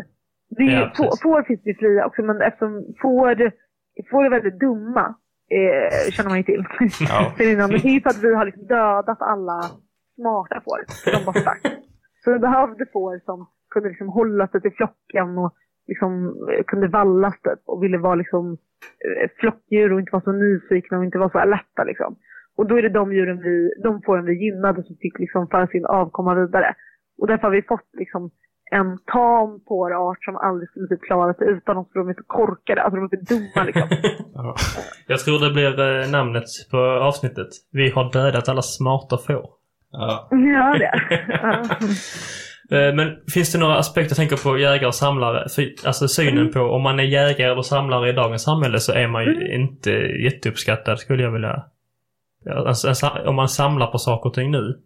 [0.51, 3.53] Det är, ja, får, får finns det fria också, men eftersom får,
[4.11, 5.15] får är väldigt dumma,
[5.57, 6.65] eh, känner man ju till.
[7.01, 7.33] Ja.
[7.39, 9.61] Men det är ju för att vi har liksom dödat alla
[10.15, 10.79] smarta får.
[11.19, 11.63] De bara stack.
[12.25, 15.55] Så vi behövde får som kunde liksom hålla sig till flocken och
[15.87, 18.59] liksom eh, kunde vallas typ och ville vara liksom
[19.05, 22.17] eh, flockdjur och inte vara så nyfikna och inte vara så alerta liksom.
[22.57, 25.67] Och då är det de djuren vi, de fåren vi gynnade som fick liksom föra
[25.67, 26.75] sin avkomma vidare.
[27.19, 28.31] Och därför har vi fått liksom
[28.71, 32.23] en tam fårart som aldrig skulle typ klara sig utan oss för de är så
[32.27, 33.89] korkade, alltså de är för dumma liksom.
[34.35, 34.55] Ja.
[35.07, 37.49] Jag tror det blir eh, namnet på avsnittet.
[37.73, 39.45] Vi har dödat alla smarta får.
[39.93, 40.29] Ja.
[40.31, 41.01] Ja, det.
[41.43, 41.63] Ja.
[42.79, 46.39] Eh, Men finns det några aspekter, jag tänker på jägare och samlare, För- alltså synen
[46.39, 46.53] Mm.
[46.53, 49.61] på om man är jägare eller samlare i dagens samhälle så är man ju Mm.
[49.61, 49.91] inte
[50.25, 51.65] jätteuppskattad skulle jag vilja...
[52.45, 54.79] Ja, Alltså, sa- om man samlar på saker och ting nu.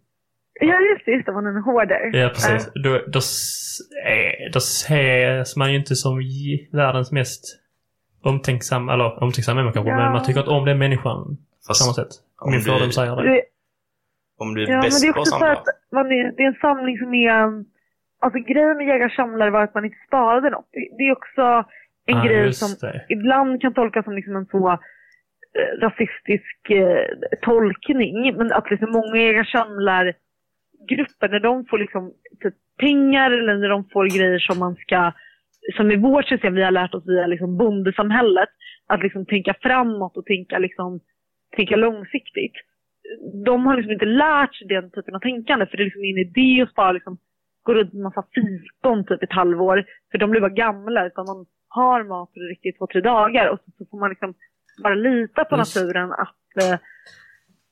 [0.59, 1.11] Ja, just det.
[1.11, 2.09] Just det, man är en hoarder.
[2.13, 2.71] Ja, precis.
[2.83, 6.19] Då, då, s- eh, då ses man ju inte som
[6.71, 7.43] världens mest
[8.23, 9.97] omtänksam, eller omtänksam är man kanske, Ja.
[9.97, 11.37] men man tycker inte om den människan
[11.67, 12.13] på samma sätt.
[12.39, 13.23] om Min du- fördom säger det.
[13.31, 13.41] Det,
[14.37, 15.51] om du är ja, men bäst det är på att också så samla.
[15.53, 17.63] att man är, det är en samling som är...
[18.19, 20.69] Alltså grejen med jägar-samlare var att man inte sparade något.
[20.97, 21.41] Det, är också
[22.05, 23.05] en Ja, grej som det.
[23.09, 24.77] ibland kan tolkas som liksom en så eh,
[25.81, 27.05] rasistisk eh,
[27.41, 28.37] tolkning.
[28.37, 29.17] Men att liksom många
[30.91, 35.11] jägar-samlar-grupper, när de får liksom typ pengar eller när de får grejer som man ska,
[35.77, 38.49] som i vårt system vi har lärt oss via liksom bondesamhället,
[38.87, 40.99] att liksom tänka framåt och tänka, liksom,
[41.55, 42.53] tänka långsiktigt.
[43.45, 46.27] De har liksom inte lärt sig den typen av tänkande för det är liksom ingen
[46.27, 47.17] idé att bara liksom
[47.63, 51.45] gå runt med massa fikon typ ett halvår för de blir bara gamla utan man
[51.67, 54.33] har mat för riktigt två, tre dagar och så, så får man liksom
[54.83, 56.79] bara lita på naturen att, eh,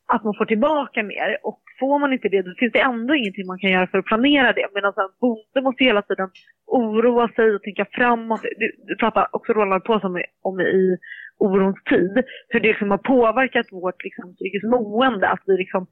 [0.07, 1.37] att man får tillbaka mer.
[1.43, 4.05] Och får man inte det, då finns det ändå ingenting man kan göra för att
[4.05, 4.67] planera det.
[4.73, 6.29] Medan en bonde måste hela tiden
[6.67, 8.41] oroa sig och tänka framåt.
[8.41, 10.97] Det, det pratar också Roland på om, om i
[11.37, 12.23] orons tid.
[12.47, 15.29] Hur det liksom har påverkat vårt liksom, psykiskt mående.
[15.29, 15.87] Att vi liksom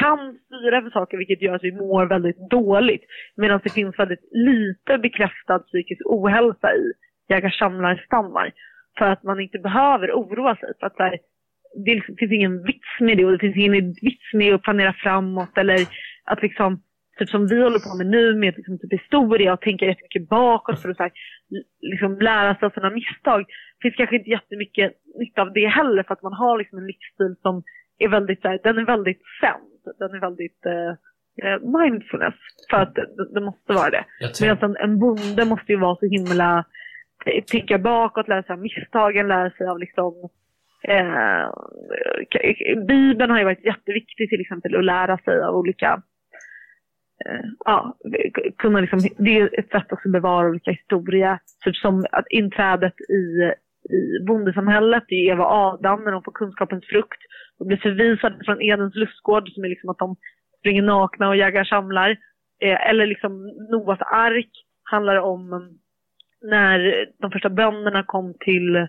[0.00, 3.04] kan styra över saker vilket gör att vi mår väldigt dåligt.
[3.36, 6.92] Medan det finns väldigt lite bekräftad psykisk ohälsa i
[7.28, 8.52] jägar-samlar-stammar.
[8.98, 10.72] För att man inte behöver oroa sig.
[10.80, 11.18] För att så här,
[11.74, 15.58] det finns ingen vits med det och det finns ingen vits med att planera framåt
[15.58, 15.78] eller
[16.24, 16.82] att liksom,
[17.18, 20.82] typ som vi håller på med nu med liksom, typ historia och tänka jättemycket bakåt
[20.82, 21.12] för att så här,
[21.80, 23.40] liksom, lära sig av sina misstag.
[23.40, 26.86] Det finns kanske inte jättemycket nytta av det heller för att man har liksom en
[26.86, 27.62] livsstil som
[27.98, 29.98] är väldigt, så här, den är väldigt sänd.
[29.98, 30.92] Den är väldigt eh,
[31.42, 32.34] eh, mindfulness
[32.70, 34.04] för att det, det måste vara det.
[34.40, 36.64] Medan en, en bonde måste ju vara så himla
[37.26, 40.30] eh, tänka bakåt, lära sig av misstagen, lära sig av liksom
[40.88, 41.50] eh,
[42.86, 46.02] Bibeln har ju varit jätteviktig till exempel att lära sig av olika
[47.26, 47.96] eh, ja,
[48.58, 51.38] kunna liksom, det är ett sätt också att bevara olika historia.
[51.64, 53.52] Typ som att inträdet i,
[53.94, 57.22] i bondesamhället, det är Eva och Adam när de får kunskapens frukt.
[57.58, 60.16] De blir förvisade från Edens lustgård som är liksom att de
[60.58, 62.10] springer nakna och jagar samlar.
[62.62, 63.32] Eh, eller liksom
[63.70, 64.50] Noas ark
[64.84, 65.68] handlar om mm,
[66.42, 68.88] när de första bönderna kom till,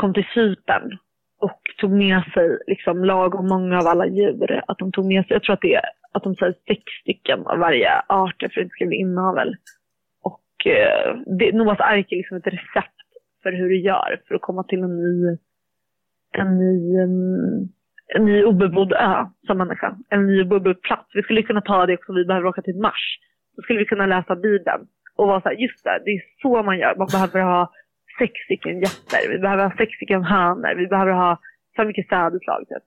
[0.00, 0.98] kom till Cypern
[1.40, 4.62] och tog med sig liksom lagom många av alla djur.
[4.66, 7.46] Att de tog med sig, jag tror att det är att de säger sex stycken
[7.46, 9.56] av varje art för att det inte ska bli inavel.
[10.22, 13.00] Och eh, det, Noas ark är liksom ett recept
[13.42, 15.36] för hur du gör för att komma till en ny,
[16.32, 17.68] en ny, mm,
[18.16, 19.96] en ny obebodd ö som människa.
[20.08, 21.08] En ny obebodd plats.
[21.14, 23.18] Vi skulle kunna ta det också om vi behöver åka till Mars.
[23.56, 24.86] Då skulle vi kunna läsa Bibeln
[25.16, 26.94] och vara så här, just det, det är så man gör.
[26.96, 27.70] Man behöver ha
[28.20, 31.38] sex stycken getter, vi behöver ha sex stycken hönor, vi behöver ha
[31.76, 32.60] så mycket sädesslag.
[32.68, 32.86] Typ.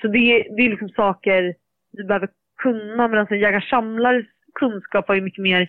[0.00, 1.54] Så det, är- det är liksom saker
[1.96, 2.28] vi behöver
[2.62, 5.60] kunna, medan en alltså jägar-samlares kunskap var ju mycket mer,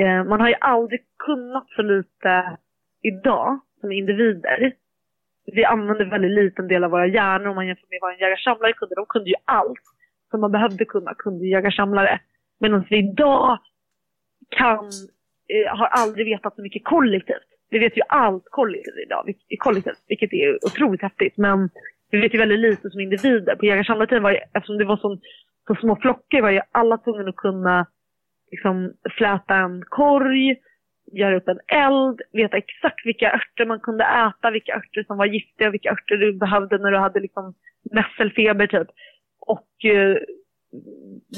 [0.00, 2.56] eh, man har ju aldrig kunnat så lite
[3.02, 4.72] idag som individer.
[5.52, 8.72] Vi använder väldigt liten del av våra hjärnor om man jämför med vad en jägar-samlare
[8.72, 8.94] kunde.
[8.94, 9.80] De kunde ju allt
[10.30, 12.20] som man behövde kunna, kunde jägar-samlare.
[12.60, 13.58] Medan vi idag
[14.50, 14.84] kan,
[15.48, 17.48] eh, har aldrig vetat så mycket kollektivt.
[17.72, 21.36] Vi vet ju allt kollektivt idag, vil- kollektivt, vilket är otroligt häftigt.
[21.36, 21.70] Men
[22.10, 23.56] vi vet ju väldigt lite som individer.
[23.56, 25.18] På jägarsamlartiden, var det, eftersom det var så,
[25.66, 27.86] så små flockar, var ju alla tvungna att kunna
[28.50, 30.56] liksom, fläta en korg,
[31.12, 35.26] göra upp en eld, veta exakt vilka örter man kunde äta, vilka örter som var
[35.26, 37.54] giftiga vilka örter du behövde när du hade liksom
[37.90, 38.88] mässelfeber typ.
[39.40, 40.16] Och eh,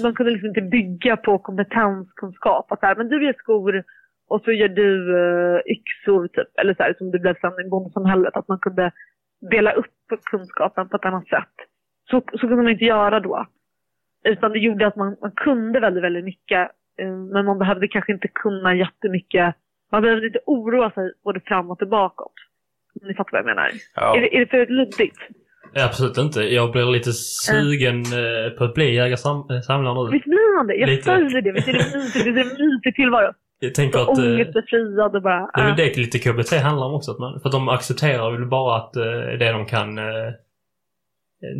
[0.03, 2.73] man kunde liksom inte bygga på kompetenskunskap.
[2.73, 3.85] Att så här, men du gör skor
[4.29, 6.59] och så gör du eh, yxor typ.
[6.61, 8.37] Eller så här, som det blev sen i bondesamhället.
[8.37, 8.93] Att man kunde
[9.51, 9.87] dela upp
[10.31, 11.55] kunskapen på ett annat sätt.
[12.11, 13.47] Så, så kunde man inte göra då.
[14.25, 16.71] Utan det gjorde att man, man kunde väldigt, väldigt mycket.
[16.99, 19.55] eh, Men man behövde kanske inte kunna jättemycket.
[19.93, 22.25] Man behövde inte oroa sig både fram och tillbaka.
[23.01, 23.71] Om ni fattar vad jag menar.
[23.97, 24.17] Ja.
[24.17, 25.19] Är, det, är det för luddigt?
[25.77, 26.41] absolut inte.
[26.41, 30.11] Jag blir lite sugen eh, på att bli jägare-samlare nu.
[30.13, 30.75] Visst blir man det?
[30.75, 31.53] Jag säger det.
[31.53, 32.17] Visst är det mysigt?
[32.17, 33.33] Visst är det en mysig tillvaro?
[33.59, 34.19] Jag tänker att...
[34.19, 35.51] Eh, ångestbefriad och bara...
[35.55, 37.11] Det är väl det lite KBT handlar om också.
[37.11, 39.03] Att man, för att de accepterar väl bara att eh,
[39.39, 39.99] det de kan...
[39.99, 40.05] eh,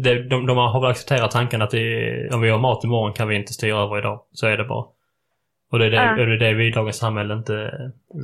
[0.05, 3.29] det, de, de har väl accepterat tanken att det, om vi har mat imorgon kan
[3.29, 4.21] vi inte styra över idag.
[4.33, 4.85] Så är det bara.
[5.73, 6.11] Och det är det, Ja.
[6.11, 7.55] och det, är det vi i dagens samhälle inte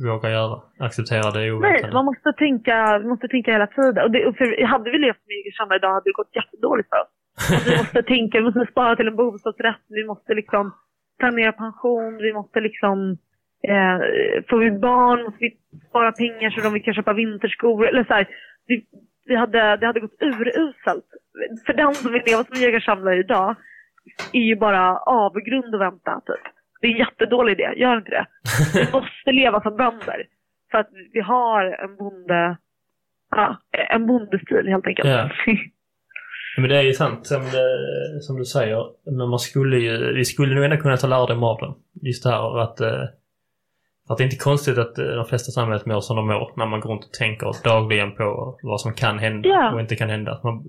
[0.07, 0.61] vågar göra.
[0.79, 1.93] Acceptera det Nej, oväntade.
[1.93, 4.03] man måste tänka, måste tänka hela tiden.
[4.03, 7.65] Och det, för hade vi levt med samma idag hade det gått jättedåligt för oss.
[7.65, 10.71] Vi måste tänka, vi måste spara till en bostadsrätt, vi måste liksom
[11.19, 13.17] planera pension, vi måste liksom
[13.67, 13.97] eh,
[14.49, 15.57] får vi barn måste vi
[15.89, 17.87] spara pengar så de vi kan köpa vinterskor.
[17.87, 18.27] Eller så här,
[18.67, 18.85] vi,
[19.25, 21.05] vi hade, det hade gått uruselt.
[21.65, 23.55] För den som vill leva som jägarsamlare idag
[24.33, 26.21] är ju bara avgrund och vänta.
[26.25, 26.53] Typ.
[26.81, 28.25] Det är en jättedålig idé, gör inte det.
[28.79, 30.27] Vi måste leva som bönder.
[30.71, 32.57] För att vi har en bonde,
[33.31, 33.57] ja,
[33.89, 35.09] en bondestil helt enkelt.
[35.09, 35.29] Ja.
[36.57, 38.85] Men det är ju sant som, det, som du säger.
[39.05, 41.73] Men man skulle ju, vi skulle nog ändå kunna ta lärdom av den.
[42.01, 43.03] Just det här att, eh,
[44.11, 46.65] att det är inte konstigt att eh, de flesta samhället mår som de mår när
[46.65, 49.73] man går runt och tänker dagligen på vad som kan hända Ja.
[49.73, 50.31] och inte kan hända.
[50.31, 50.63] Att Man,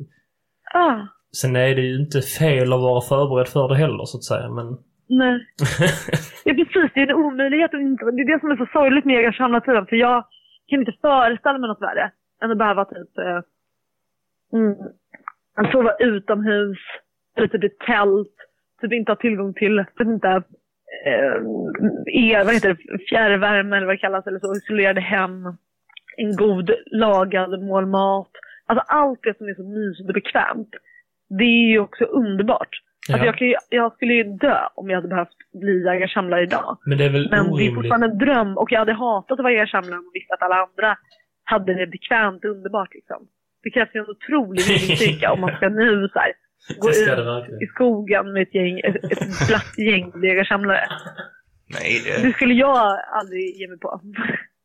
[0.73, 4.25] Ja, sen är det ju inte fel att vara förberedd för det heller så att
[4.25, 4.67] säga men
[5.09, 5.47] nej.
[6.45, 6.91] Ja, precis.
[6.95, 8.05] Det är en omöjlighet att inte...
[8.05, 9.87] Det är det som är så sorgligt med jägarsamlartiden.
[9.87, 10.25] För jag
[10.69, 12.11] kan inte föreställa mig något värre
[12.43, 13.19] än att behöva typ...
[13.19, 13.41] Eh,
[14.59, 14.75] mm,
[15.57, 16.79] att sova utomhus,
[17.37, 18.37] eller typ i tält,
[18.81, 20.43] typ inte ha tillgång till, vet inte,
[21.07, 21.37] eh,
[22.07, 25.45] el, vad heter det, fjärrvärme eller vad det kallas, eller så, isolerade hem,
[26.17, 28.31] en god lagad målmat.
[28.67, 30.69] Alltså allt det som är så mysigt och bekvämt,
[31.39, 32.69] det är ju också underbart.
[33.13, 33.27] Alltså Ja.
[33.27, 36.79] jag, kan ju, jag skulle ju dö om jag hade behövt bli jägarsamlare idag.
[36.87, 37.75] Men det är väl Men det är orimligt.
[37.75, 40.57] fortfarande en dröm och jag hade hatat att vara jägarsamlare om jag visste att alla
[40.67, 40.97] andra
[41.45, 42.95] hade det bekvämt och underbart.
[42.95, 43.27] Liksom.
[43.63, 46.33] Det krävs ju en otrolig viljestyrka om man ska nu så här,
[46.79, 50.89] gå Det ut det i skogen med ett gäng, ett, ett glatt gäng jägarsamlare.
[51.67, 52.33] Nej, Det det...
[52.33, 54.01] skulle jag aldrig ge mig på.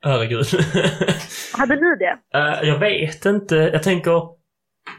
[0.01, 0.45] Herregud.
[1.57, 2.17] Hade ni det?
[2.33, 3.55] Eh, jag vet inte.
[3.55, 4.21] Jag tänker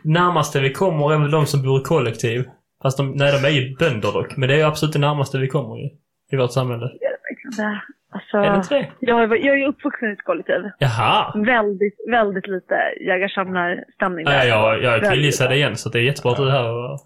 [0.05, 2.45] närmaste vi kommer är väl de som bor i kollektiv.
[2.83, 4.37] Fast de, nej, de är ju bönder dock.
[4.37, 5.89] Men det är absolut det närmaste vi kommer ju.
[6.33, 6.85] I vårt samhälle.
[6.85, 7.83] Är det verkligen det?
[8.11, 8.89] Alltså, Är det inte det?
[9.01, 10.71] jag, jag är uppvuxen i ett kollektiv.
[10.79, 11.33] Jaha!
[11.47, 16.47] Väldigt, väldigt lite jägarsamlarstämning Ja, jag, jag killgissade igen så det är jättebra att du
[16.47, 16.99] är här och...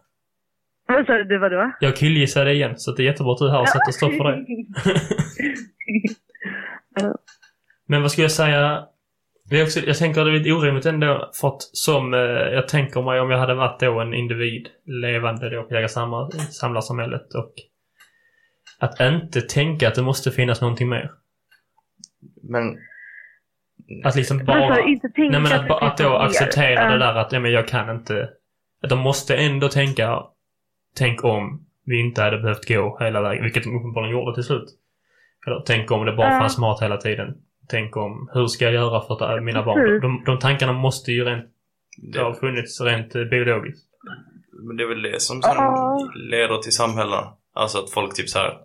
[0.89, 1.25] Vad sa du?
[1.25, 1.73] Det var då?
[1.81, 4.25] Jag killgissade igen så det är jättebra att du är här och sätter stopp för
[4.25, 4.45] det.
[7.89, 8.87] Men vad skulle jag säga?
[9.51, 12.69] Är också, jag tänker att det är lite orimligt ändå för att som eh, jag
[12.69, 17.53] tänker mig om jag hade varit då en individ levande då på jägarsamlarsamhället och
[18.83, 21.11] att inte tänka att det måste finnas någonting mer.
[22.43, 22.79] Men...
[24.05, 24.81] Att liksom alltså, bara...
[24.81, 27.69] inte tänka Nej men att, finns att då acceptera det där att ja, men jag
[27.69, 28.31] kan inte...
[28.83, 30.23] Att de måste ändå tänka
[30.95, 34.69] Tänk om vi inte hade behövt gå hela vägen, vilket de uppenbarligen gjorde till slut.
[35.47, 37.35] Eller tänk om det bara fanns mat hela tiden.
[37.69, 40.01] Tänk om, hur ska jag göra för att mina barn...
[40.01, 41.45] De, de tankarna måste ju rent,
[42.13, 43.87] Det, ha funnits rent biologiskt.
[44.53, 45.55] men det är väl det som sen
[46.15, 47.25] leder till samhällen.
[47.55, 48.59] Alltså att folk typ så här,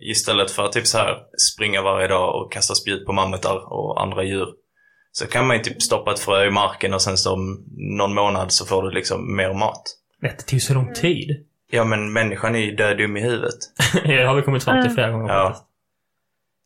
[0.00, 1.18] istället för att typ så här
[1.54, 4.48] springa varje dag och kasta spjut på mammutar och andra djur.
[5.12, 7.64] Så kan man ju typ stoppa ett frö i marken och sen så om
[7.98, 9.82] någon månad så får du liksom mer mat.
[10.20, 11.46] Det tog så lång tid.
[11.70, 13.58] Ja men människan är ju död dum i huvudet.
[14.04, 15.56] det har vi kommit fram till flera gånger Ja.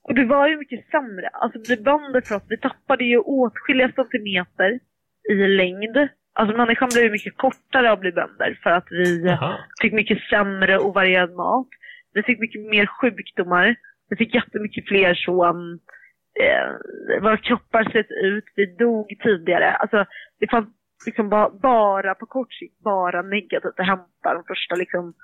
[0.03, 1.29] Och det var ju mycket sämre.
[1.29, 4.81] Alltså bli bönder för oss, vi tappade ju åtskilliga centimeter
[5.31, 5.97] i längd.
[6.33, 9.59] Alltså människan blev mycket kortare av att bli bönder för att vi Jaha.
[9.83, 11.69] fick mycket sämre och varierad mat.
[12.15, 13.77] Vi fick mycket mer sjukdomar.
[14.11, 15.47] Vi fick jättemycket fler så...
[15.47, 15.81] um,
[16.41, 19.73] Eh, våra kroppar slet ut, vi dog tidigare.
[19.73, 20.05] Alltså
[20.41, 20.69] det fanns
[21.07, 25.15] liksom bara, bara på kort sikt bara negativt att hämta de första liksom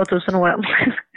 [0.00, 0.64] 8000 åren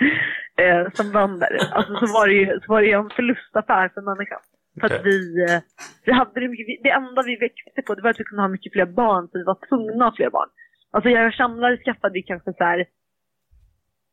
[0.61, 1.57] eh, som bönder.
[1.71, 4.39] Alltså så var det ju så var det ju en förlustaffär för människan.
[4.79, 5.03] För att Okej.
[5.03, 5.61] vi, eh,
[6.05, 8.47] vi hade det mycket, det enda vi växte på det var att vi kunde ha
[8.47, 10.49] mycket fler barn, så vi var tvungna att ha fler barn.
[10.91, 12.85] Alltså jag samlare skaffade vi kanske så här,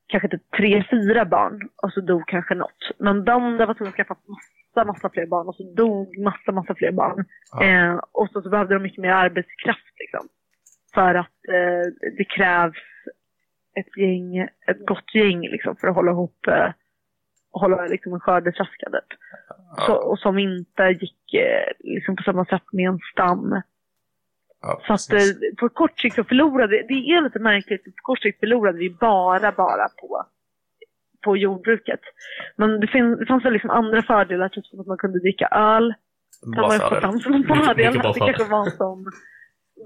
[0.06, 2.82] kanske typ tre, fyra barn och så dog kanske något.
[2.98, 6.74] Men bönder var tvungna att skaffa massa, massa fler barn och så dog massa, massa
[6.74, 7.24] fler barn.
[7.52, 7.64] Ja.
[7.64, 10.28] Eh, och så, så behövde de mycket mer arbetskraft liksom.
[10.94, 12.76] För att eh, det krävs
[13.74, 16.70] ett gäng, ett gott gäng liksom för att hålla ihop eh,
[17.52, 19.18] hålla liksom en skördetröska typ.
[19.86, 23.62] Så, och som inte gick eh, liksom på samma sätt med en stam.
[24.60, 28.18] Ja, Så att eh, på kort sikt så förlorade det är lite märkligt, på kort
[28.22, 30.26] sikt förlorade vi bara, bara på,
[31.24, 32.00] på jordbruket.
[32.56, 35.46] Men det, fin- det fanns väl liksom andra fördelar, typ som att man kunde dricka
[35.46, 35.94] öl.
[36.62, 37.92] Var ju få fram som en fördel.
[38.14, 39.04] Det kanske var som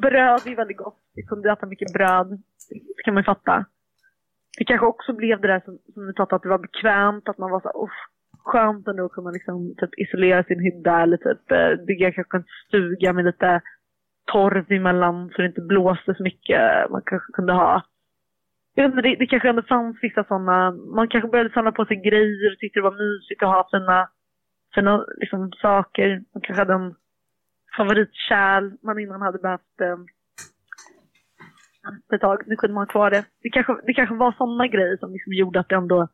[0.01, 0.99] bröd är väldigt gott.
[1.15, 2.43] Vi kunde äta mycket bröd.
[2.97, 3.65] Det kan man ju fatta.
[4.59, 7.39] Det kanske också blev det där som, som vi pratade att det var bekvämt, att
[7.39, 7.91] man var så här,
[8.45, 12.45] skönt ändå att kunna liksom typ isolera sin hydda eller typ eh, bygga kanske en
[12.67, 13.61] stuga med lite
[14.33, 16.91] torv emellan så det inte blåste så mycket.
[16.91, 17.83] Man kanske kunde ha
[18.77, 21.85] jag vet inte, det, det kanske ändå fanns vissa sådana, man kanske började samla på
[21.85, 24.09] sig grejer och tyckte det var mysigt att ha sina,
[24.75, 26.09] sina liksom, saker.
[26.35, 26.95] Man kanske hade en
[27.77, 29.97] favoritkärl man innan hade behövt eh,
[32.15, 32.43] ett tag.
[32.47, 33.25] Nu kunde man ha kvar det.
[33.43, 36.09] Det kanske, det kanske var sådana grejer som liksom gjorde att det ändå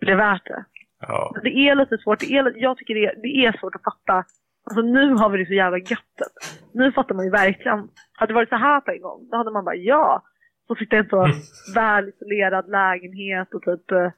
[0.00, 0.64] blev värt det.
[1.00, 1.30] Ja.
[1.34, 2.20] Men det är lite svårt.
[2.20, 4.24] Det är, jag tycker det är, det är svårt att fatta.
[4.66, 6.34] Alltså nu har vi det så jävla göttet.
[6.72, 7.88] Nu fattar man ju verkligen.
[8.12, 10.22] Hade det varit så här på en gång, då hade man bara ja.
[10.66, 11.28] Så sitta i en så
[11.74, 14.10] väl isolerad lägenhet och typ eh,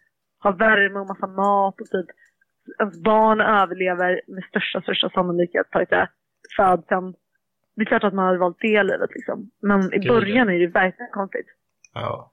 [0.43, 2.07] ha värme och massa mat och typ
[2.81, 5.67] ens barn överlever med största, största sannolikhet
[6.57, 7.15] föds sen.
[7.77, 9.51] Det är klart att man hade valt det livet liksom.
[9.63, 11.47] Men i början är det verkligen konstigt.
[11.95, 12.33] Ja.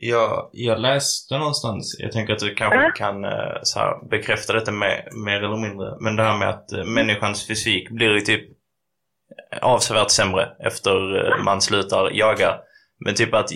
[0.00, 2.92] Jag, jag läste någonstans, jag tänker att du kanske Äh?
[2.94, 6.72] kan eh, så här, bekräfta detta med, mer eller mindre, men det här med att
[6.72, 8.48] eh, människans fysik blir ju typ
[9.62, 12.54] avsevärt sämre efter eh, man slutar jaga.
[13.00, 13.48] Men typ att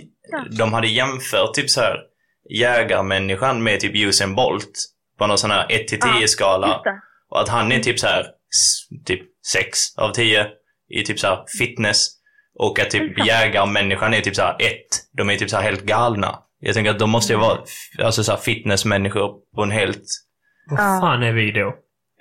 [0.58, 2.00] de hade jämfört typ så här
[2.50, 4.72] jägarmänniskan med typ Usain Bolt
[5.18, 6.66] på någon sån här 1 till 10 Ja, skala.
[6.66, 7.00] Just det.
[7.28, 8.26] Och att han är typ så här
[9.04, 10.46] typ 6 av 10
[10.92, 12.06] i typ så här fitness.
[12.58, 14.72] Och att typ jägarmänniskan är typ så här 1.
[15.16, 16.38] De är typ så här helt galna.
[16.60, 20.02] Jag tänker att de måste ju vara f- alltså så här fitnessmänniskor på en helt...
[20.70, 21.74] Vad fan är vi då?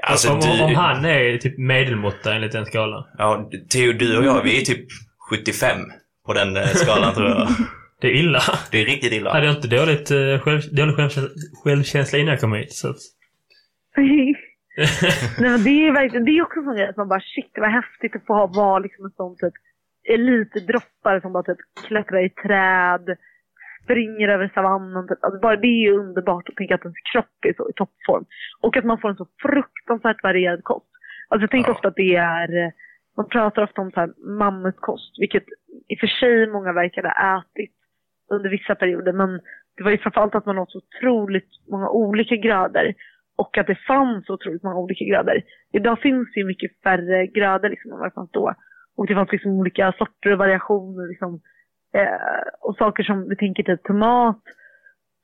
[0.04, 0.62] Alltså om, du...
[0.64, 3.04] om han är typ medelmåtta enligt den skalan.
[3.18, 4.86] Ja, Theo, du och jag, vi är typ
[5.30, 5.78] 75
[6.26, 7.48] på den eh, skalan tror jag.
[8.02, 8.42] Det är illa.
[8.72, 9.34] Det är riktigt illa.
[9.34, 11.30] Hade jag inte dåligt, eh, själv, dålig självkänsla,
[11.64, 12.74] självkänsla innan jag kom hit.
[12.74, 12.96] Så att,
[15.40, 17.52] Nej, men det är verkligen, det är också en sån grej att man bara shit
[17.58, 19.54] vad häftigt att få ha, vara liksom en sån typ
[20.14, 21.58] elitdroppare som bara typ
[21.88, 23.18] klättrar i träd,
[23.84, 25.08] springer över savannen.
[25.08, 25.24] Typ.
[25.24, 28.26] Alltså bara det är ju underbart att tänka att ens kropp är så i toppform.
[28.62, 30.86] Och att man får en så fruktansvärt varierad kost.
[31.28, 31.76] Alltså jag tänker Ja.
[31.76, 32.72] ofta att det är,
[33.18, 35.44] man pratar ofta om så här mammutkost, vilket
[35.90, 37.72] i och för sig många verkar ha ätit
[38.32, 39.14] under vissa perioder.
[39.14, 39.40] Men
[39.78, 42.94] det var ju framförallt att man åt så otroligt många olika grödor
[43.42, 45.42] och att det fanns otroligt många olika grödor.
[45.74, 48.54] Idag finns det ju mycket färre grödor liksom än vad det fanns då.
[48.98, 51.42] Och det fanns liksom olika sorter och variationer liksom.
[51.94, 54.44] Eh, och saker som vi tänker typ tomat,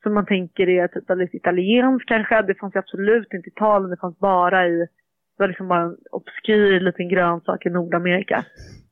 [0.02, 2.42] som man tänker är typ väldigt italienskt kanske.
[2.42, 4.78] Det fanns ju absolut inte i Italien, det fanns bara i,
[5.36, 8.44] det var liksom bara en obskyr liten grönsak i Nordamerika.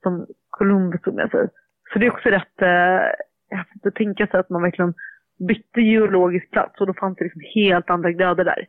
[0.02, 1.48] Som Columbus tog med sig.
[1.92, 4.94] Så det är också rätt eh, häftigt att tänka sig att man verkligen
[5.48, 8.66] bytte geologisk plats och då fanns det liksom helt andra grödor där.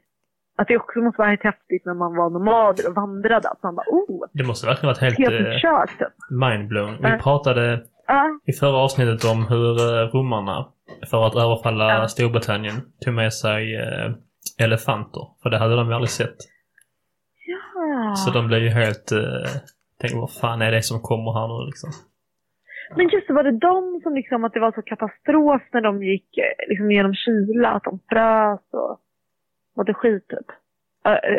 [0.60, 3.50] Att det också måste vara helt häftigt när man var nomader och vandrade.
[3.50, 6.08] Att man bara oh, det måste verkligen varit helt helt eh, typ.
[6.30, 6.98] mindblown.
[7.02, 7.18] Vi Ja.
[7.24, 10.68] pratade Ja, i förra avsnittet om hur eh, romarna,
[11.10, 12.08] för att överfalla Ja.
[12.08, 14.12] Storbritannien, tog med sig eh,
[14.66, 15.22] elefanter.
[15.44, 16.36] För det hade de ju aldrig sett.
[17.48, 18.16] ja.
[18.16, 19.08] Så de blev ju helt...
[20.00, 21.90] Tänkte vad fan är det som kommer här nu liksom?
[22.96, 26.04] Men just det, var det de som liksom att det var så katastrof när de
[26.04, 26.30] gick
[26.70, 29.00] liksom genom kyla, att de frös och
[29.94, 30.48] skit typ?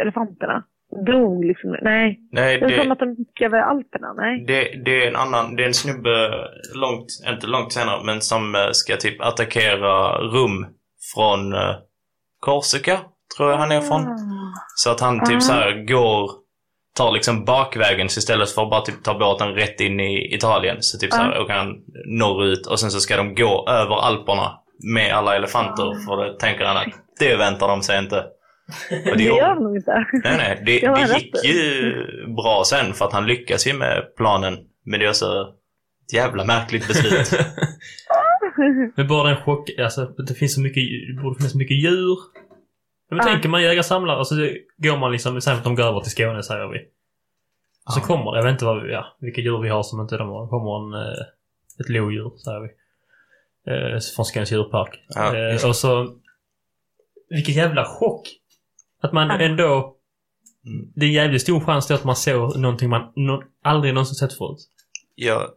[0.03, 0.64] Elefanterna.
[1.07, 1.76] Dog liksom.
[1.82, 2.20] Nej.
[2.32, 4.12] Nej, Det är som att de gick över Alperna.
[4.12, 4.45] Nej.
[4.47, 6.30] det, det är en annan, det är en snubbe
[6.74, 10.66] långt, inte långt senare, men som eh, ska typ attackera Rum
[11.14, 11.74] från eh,
[12.41, 12.99] Korsika,
[13.36, 14.01] tror jag han är från.
[14.01, 14.16] Ah.
[14.76, 15.41] Så att han typ Ah.
[15.41, 16.30] så här går,
[16.97, 20.76] tar liksom bakvägen så istället för att bara typ ta båten rätt in i Italien.
[20.80, 21.43] Så typ så här Ah.
[21.43, 21.74] åker han
[22.07, 26.04] norrut och sen så ska de gå över Alperna med alla elefanter.
[26.06, 26.86] För det tänker han att
[27.18, 28.20] det väntar de sig inte.
[29.10, 30.04] Och Det gör de nog inte.
[30.24, 31.94] nej, nej, det, Det gick ju
[32.36, 34.58] bra sen för att han lyckas ju med planen.
[34.84, 37.40] Men det är så ett jävla märkligt beslut.
[38.96, 40.82] Men bara en chock, alltså det finns så mycket,
[41.16, 42.18] det borde finnas så mycket djur.
[43.10, 43.24] Men Ja.
[43.24, 46.10] tänker man jägare samlare, alltså det går man liksom, säg att de går över till
[46.10, 46.78] Skåne säger vi.
[47.86, 48.04] Och så Ja.
[48.06, 50.48] kommer, jag vet inte vad, ja, vilka djur vi har som inte de har.
[50.48, 51.18] Kommer en, eh,
[51.80, 52.68] ett lodjur säger vi.
[53.68, 55.04] Eh, från Skånes djurpark.
[55.08, 56.08] Ja, eh, och så,
[57.30, 58.28] vilken jävla chock!
[59.02, 59.38] Att man Ja.
[59.40, 59.94] ändå,
[60.66, 60.92] Mm.
[60.96, 64.38] det är en jävligt stor chans att man såg någonting man no, aldrig någonsin sett
[64.38, 64.58] förut.
[65.14, 65.48] Ja,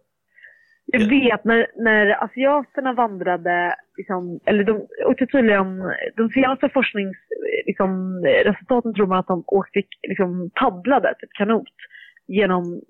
[0.86, 5.80] Jag vet när, när asiaterna vandrade, liksom, eller de, och till tydligen,
[6.18, 11.68] de senaste forskningsresultaten liksom, resultaten tror man att de åkte, liksom, paddlade, typ kanot,
[12.28, 12.82] genom,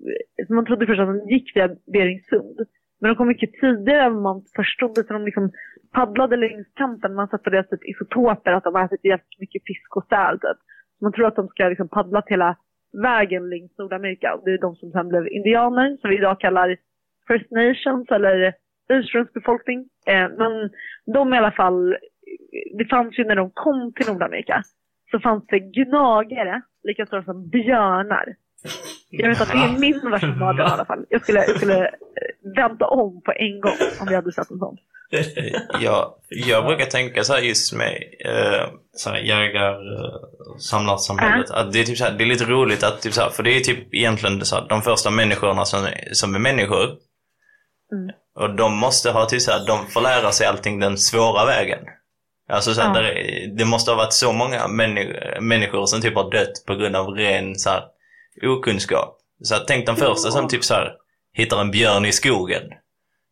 [0.48, 2.58] man trodde först att de gick via Beringsund.
[3.02, 5.50] Men de kom mycket tidigare än man förstod så de liksom
[5.92, 7.14] paddlade längs kanten.
[7.14, 10.40] Man sett på deras typ, isotoper att de har ätit jävligt mycket fisk och säl.
[10.40, 10.58] Typ.
[11.00, 12.56] Man tror att de ska liksom paddlat hela
[13.02, 14.34] vägen längs Nordamerika.
[14.34, 16.76] Och det är de som sen blev indianer, som vi idag kallar
[17.28, 18.54] First Nations eller
[18.88, 19.88] ursprungsbefolkning.
[20.06, 20.70] Eh, men
[21.14, 21.96] de i alla fall,
[22.78, 24.62] det fanns ju när de kom till Nordamerika
[25.10, 28.34] så fanns det gnagare, lika stora som björnar.
[29.12, 31.04] Jag vet att det är min värsta mardröm i alla fall.
[31.08, 31.90] Jag skulle, jag skulle eh,
[32.56, 34.76] vänta om på en gång om vi hade sett en sån.
[35.80, 41.50] Ja, jag brukar tänka så här just med eh, så här jägar eh, samlarsamhället.
[41.50, 43.42] Att det är typ så här, det är lite roligt att typ så här, för
[43.42, 46.84] det är typ egentligen så här, de första människorna som, är- som är människor.
[47.92, 48.10] Mm.
[48.34, 51.78] Och de måste ha typ såhär, de får lära sig allting den svåra vägen.
[52.48, 52.94] Alltså såhär, Ja.
[53.02, 56.74] där är- det måste ha varit så många männi- människor som typ har dött på
[56.74, 57.82] grund av ren så här,
[58.42, 59.18] okunskap.
[59.42, 60.92] Så tänk den första som typ så här,
[61.32, 62.62] hittar en björn i skogen.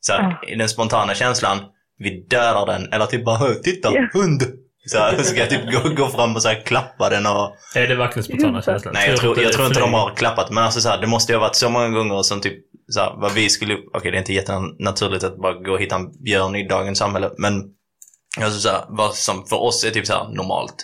[0.00, 0.48] Så här, Ja.
[0.48, 1.58] i den spontana känslan,
[1.98, 2.92] vi dödar den.
[2.92, 4.08] Eller typ bara, "Hö, titta, Ja.
[4.12, 4.42] hund!
[4.86, 7.56] Så här, så ska jag typ gå, gå fram och så här, klappa den och...
[7.74, 8.94] Är det verkligen spontana känslan?
[8.94, 10.50] Nej, jag tror, jag tror inte de har klappat.
[10.50, 13.00] Men alltså så här, det måste ju ha varit så många gånger som typ, så
[13.00, 16.22] här, vad vi skulle, okej det är inte jättenaturligt att bara gå och hitta en
[16.24, 17.62] björn i dagens samhälle, men
[18.40, 20.74] alltså så här, vad som för oss är typ så här normalt.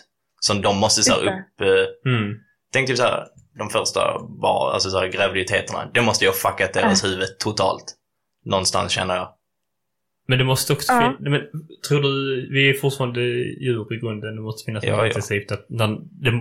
[0.40, 2.34] Som de måste så upp, eh, Mm.
[2.72, 3.24] tänk typ så här,
[3.58, 5.90] de första bara, alltså så här, graviditeterna.
[5.94, 7.94] Det måste ju ha fuckat deras huvud totalt.
[8.44, 9.28] Någonstans känner jag.
[10.28, 11.00] Men det måste också Ja.
[11.00, 11.16] finnas...
[11.20, 11.40] Men
[11.88, 12.48] tror du...
[12.52, 14.36] Vi är fortfarande djur i grunden.
[14.36, 15.06] Det måste finnas Ja, något ja.
[15.06, 15.52] intensivt.
[15.52, 16.32] Att när, det,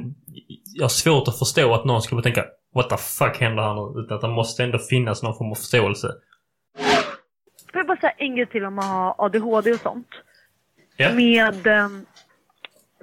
[0.73, 2.45] jag har svårt att förstå att någon skulle tänka
[2.75, 4.01] What the fuck händer här nu?
[4.01, 6.07] Utan att det måste ändå finnas någon form av förståelse.
[7.71, 10.07] Får jag bara säga en grej till om att ha ADHD och sånt?
[10.97, 11.13] Ja.
[11.13, 11.67] Med...
[11.67, 11.87] eh,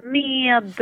[0.03, 0.73] Med...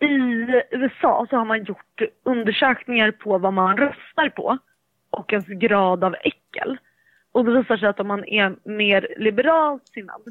[0.00, 4.58] I USA så har man gjort undersökningar på vad man röstar på
[5.10, 6.78] och ens grad av äckel.
[7.32, 10.22] Och det visar sig att om man är mer liberalt sinnad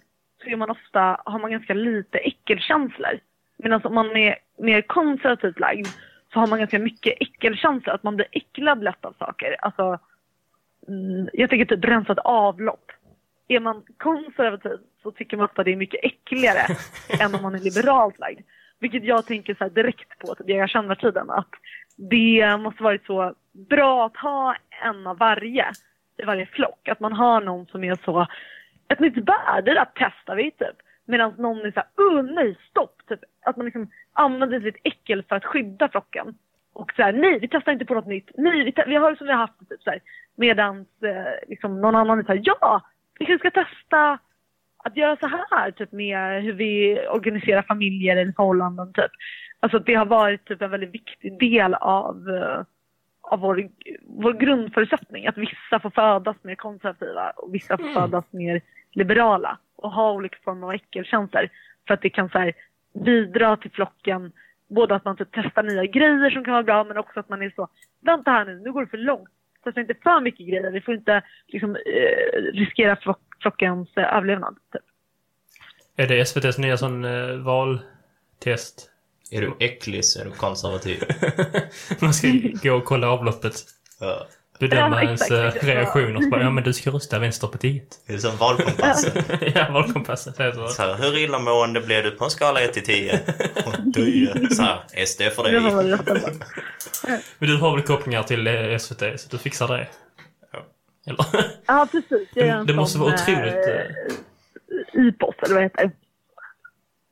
[0.44, 3.20] så är man ofta, har man ganska lite äckelkänslor.
[3.58, 5.88] Medan om man är mer konservativt lagd
[6.34, 7.96] så har man ganska mycket äckelkänslor.
[7.96, 9.56] Att man blir äcklad lätt av saker.
[9.60, 10.00] Alltså,
[10.88, 12.92] mm, jag tänker typ rensat avlopp.
[13.48, 16.66] Är man konservativ så tycker man ofta det är mycket äckligare
[17.22, 18.40] än om man är liberalt lagd.
[18.80, 21.50] Vilket jag tänker så här direkt på typ jag känner tiden att
[21.98, 23.34] det måste varit så
[23.70, 25.72] bra att ha en av varje
[26.18, 26.88] i varje flock.
[26.88, 28.28] Att man har någon som är så
[28.88, 30.78] ett nytt bär, det där testar vi typ.
[31.06, 33.02] Medan någon är så här, oh nej, stopp!
[33.08, 33.20] Typ.
[33.46, 36.38] Att man liksom använder sitt äckel för att skydda flocken.
[36.74, 38.32] Och så här, nej, vi testar inte på något nytt.
[38.38, 39.70] Nej, vi, vi har det som vi har haft.
[39.70, 40.00] Typ, så här.
[40.36, 42.82] Medans eh, liksom, någon annan är så här, ja,
[43.20, 44.20] vi kanske ska testa
[44.84, 48.94] att göra så här typ med hur vi organiserar familjer eller förhållanden.
[48.94, 49.12] Typ.
[49.60, 52.62] Alltså det har varit typ en väldigt viktig del av, eh,
[53.22, 53.70] av vår,
[54.08, 55.28] vår grundförutsättning.
[55.28, 58.62] Att vissa får födas mer konservativa och vissa får födas mer
[58.92, 61.50] liberala och ha olika former av äckelkänslor.
[61.88, 62.54] För att det kan så här,
[63.06, 64.32] bidra till flocken,
[64.70, 67.42] både att man typ testar nya grejer som kan vara bra men också att man
[67.42, 67.68] är så,
[68.02, 69.30] vänta här nu, nu går det för långt.
[69.64, 74.56] Testa inte för mycket grejer, vi får inte liksom, eh, riskera flock, flockens eh, överlevnad.
[74.74, 74.82] Typ.
[75.96, 78.90] Är det SVTs nya sån eh, valtest?
[79.32, 81.04] Är du äcklig så är du konservativ.
[82.00, 82.28] Man ska
[82.64, 83.54] gå och kolla avloppet.
[84.00, 84.28] Ja.
[84.60, 85.64] Bedöma Ja, ens exakt.
[85.64, 86.22] eh, reaktioner.
[86.22, 88.00] Så bara, ja men du ska rösta Vänsterpartiet.
[88.08, 89.24] Det är som valkompassen.
[89.56, 90.68] ja, valkompassen säger så.
[90.68, 93.20] Så här, hur illamående blev du på en skala 1 till 10?
[93.66, 97.20] Och du, så här, SD för Det dig.
[97.38, 99.88] Men du har väl kopplingar till eh, SVT så du fixar det?
[101.10, 101.26] Eller?
[101.68, 102.30] Ja, precis.
[102.34, 105.92] Det- det måste vara otroligt, Eh, IPOS, eller vad heter det?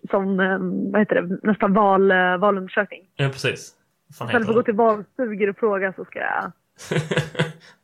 [0.10, 0.58] Som, eh,
[0.92, 3.02] vad heter det, nästan val, eh, valundersökning.
[3.16, 3.74] ja, precis.
[4.18, 6.52] Fan Istället för att gå till valstugor och fråga så ska jag,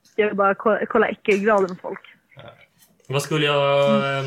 [0.04, 2.00] ska jag bara kolla, kolla äckelgraden hos folk.
[3.08, 3.90] Vad skulle jag...
[4.20, 4.24] eh,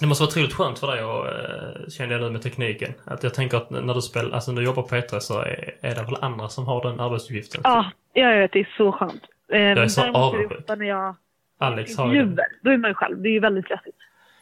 [0.00, 2.92] Det måste vara otroligt skönt för dig och eh, känner jag nu med tekniken.
[3.04, 5.74] Att jag tänker att när du spelar, alltså när du jobbar på P3 så är,
[5.80, 7.60] är det väl andra som har den arbetsuppgiften.
[7.64, 8.52] Ja, jag vet.
[8.52, 9.22] Det är så skönt.
[9.52, 10.68] Eh, är så däremot är det avundsjuk.
[10.78, 11.16] när jag
[11.58, 12.36] Alex har.
[12.62, 13.22] Då är man ju själv.
[13.22, 13.96] Det är ju väldigt stressigt.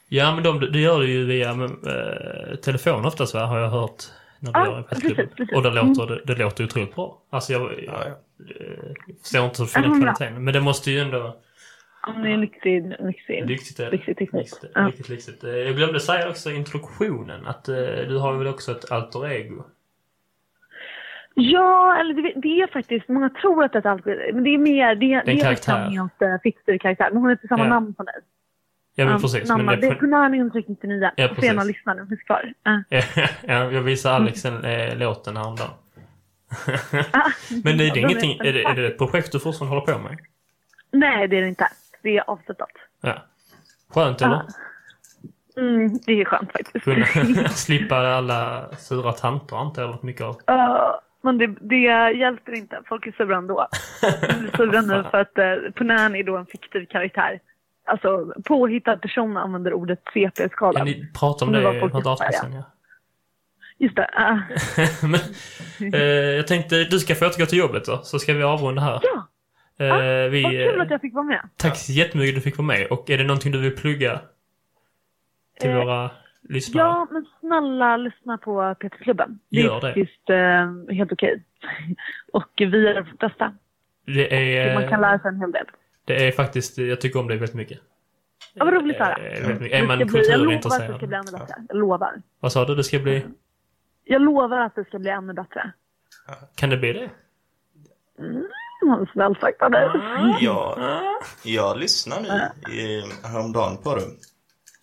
[0.09, 4.03] Ja, men de, det gör du ju via eh, telefon oftast va, har jag hört.
[4.39, 5.57] När gör en precis, precis.
[5.57, 7.19] Och det låter, det, det låter otroligt bra.
[7.31, 8.11] Alltså jag, Ja, ja.
[8.55, 11.37] eh, förstår inte hur fina kvaliteten Men det måste ju ändå...
[12.07, 13.47] Ja, det är lyxig, lyxig.
[13.49, 13.91] Lyxigt är det.
[13.91, 14.43] Lyxig teknik.
[14.43, 14.93] Lyxigt, Ja.
[15.09, 15.43] Lyxigt.
[15.43, 17.75] Jag glömde säga också i introduktionen att eh,
[18.09, 19.65] du har väl också ett alter ego?
[21.35, 24.51] Ja, eller det, det är faktiskt, många tror att det är ett alkohol, men det
[24.51, 25.73] är mer, det, en det är karaktär.
[25.85, 27.09] Tamias uh, Fichter-karaktär.
[27.13, 27.69] Men hon heter samma Ja.
[27.69, 28.15] namn som dig.
[28.95, 29.49] Ja, men Um, precis.
[29.49, 31.11] Namn, Men det är det, Kunani 199.
[31.17, 31.77] Ja, Får gärna precis.
[31.77, 32.53] lyssna, den finns kvar.
[32.69, 32.81] Uh.
[33.47, 35.71] ja, jag visade Alex en eh, låten häromdagen.
[37.13, 37.31] Ah,
[37.65, 39.93] Men det är, ja, det ingenting, är det, är det ett projekt du fortfarande håller
[39.93, 40.19] på med?
[40.91, 41.69] Nej, det är det inte.
[42.03, 42.69] Det är avslutat.
[43.01, 43.15] Ja.
[43.95, 44.35] Skönt eller?
[44.35, 44.47] Ah.
[45.57, 46.85] Mm, det är skönt faktiskt.
[46.85, 50.37] Kunna slippa alla sura tanter antar jag mycket av.
[50.47, 51.77] Ja, men det, det
[52.19, 52.83] hjälper inte.
[52.89, 53.69] Folk är sura ändå.
[54.29, 57.41] De blir sura nu för att uh, Punani är då en fiktiv karaktär.
[57.85, 60.87] Alltså, påhittad person använder ordet Ja, CP-skalan.
[60.87, 62.63] ni pratade om Det i något avsnitt sen ja.
[63.79, 64.11] Just det.
[64.15, 64.39] ah.
[65.07, 66.01] Men, eh,
[66.37, 69.01] jag tänkte, du ska få återgå till jobbet då, så ska vi avrunda här.
[69.03, 69.29] Ja,
[69.79, 71.49] Eh, vi, vad kul eh, att jag fick vara med.
[71.57, 72.87] Tack så jättemycket att du fick vara med.
[72.87, 74.21] Och är det någonting du vill plugga
[75.61, 76.11] till Eh, våra
[76.49, 76.87] lyssnare?
[76.87, 79.39] Ja, men snälla lyssna på Peterklubben.
[79.51, 79.87] Det Gör är det.
[79.87, 81.45] faktiskt eh, helt okej.
[82.33, 83.55] Och vi är de bästa.
[84.07, 85.67] Det är, Man kan lära sig en hel del.
[86.05, 87.79] det är faktiskt, jag tycker om det väldigt mycket.
[88.55, 89.17] Ja, vad roligt att höra.
[89.17, 89.73] Eh, mycket.
[89.73, 91.09] Är Det man bli- Jag lovar att det ska kulturintresserad?
[91.09, 91.55] bli ännu bättre.
[91.69, 92.23] Jag lovar.
[92.41, 92.75] Vad sa du?
[92.75, 93.27] Det ska bli...
[94.05, 95.73] Jag lovar att det ska bli ännu bättre.
[96.55, 97.11] Kan det bli det?
[98.19, 99.89] Mm, Snällt sagt av dig.
[100.41, 100.79] Jag,
[101.45, 104.03] jag lyssnade nu i, häromdagen på det.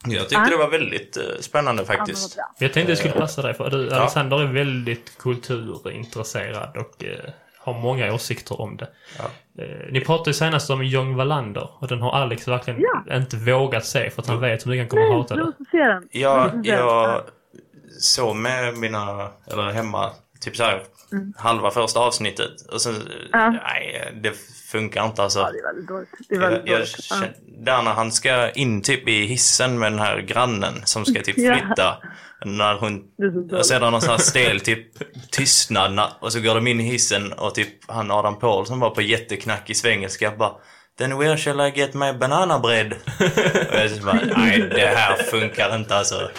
[0.08, 2.36] Jag tyckte det var väldigt eh, spännande Ja, faktiskt.
[2.36, 2.46] bra.
[2.60, 7.74] Jag tänkte det skulle passa dig för du, Alexander är väldigt kulturintresserad och eh, har
[7.74, 8.88] många åsikter om det.
[9.18, 9.24] Ja.
[9.64, 13.16] Eh, ni pratade ju senast om Young Wallander och den har Alex verkligen Ja.
[13.16, 15.42] inte vågat se för att han vet hur mycket han kommer Nej, hata det.
[15.42, 15.54] den.
[15.72, 16.64] Den.
[16.64, 17.22] jag
[18.00, 20.84] såg med mina, eller hemma, typ så här
[21.38, 22.62] halva första avsnittet.
[22.72, 22.96] Och sen,
[23.32, 23.50] Ja.
[23.50, 24.32] nej, det
[24.72, 25.40] funkar inte alltså.
[25.40, 26.10] Ja, det är väldigt dåligt.
[26.30, 26.96] Det är Jag, väldigt jag, dåligt.
[27.10, 27.16] Ja.
[27.16, 27.34] känner-
[27.66, 31.38] där när han ska in typ i hissen med den här grannen som ska typ
[31.38, 31.54] Ja.
[31.58, 31.98] flytta.
[32.46, 33.02] När hon,
[33.52, 34.88] och det någon sån här stel typ
[35.32, 38.90] tystnad na- och så går de in i hissen och typ han Adam Paulsson var
[38.90, 40.52] på jätteknackig svengelska bara
[40.98, 42.94] Then where shall I get my banana bread?
[43.70, 46.30] och jag bara, nej det här funkar inte alltså.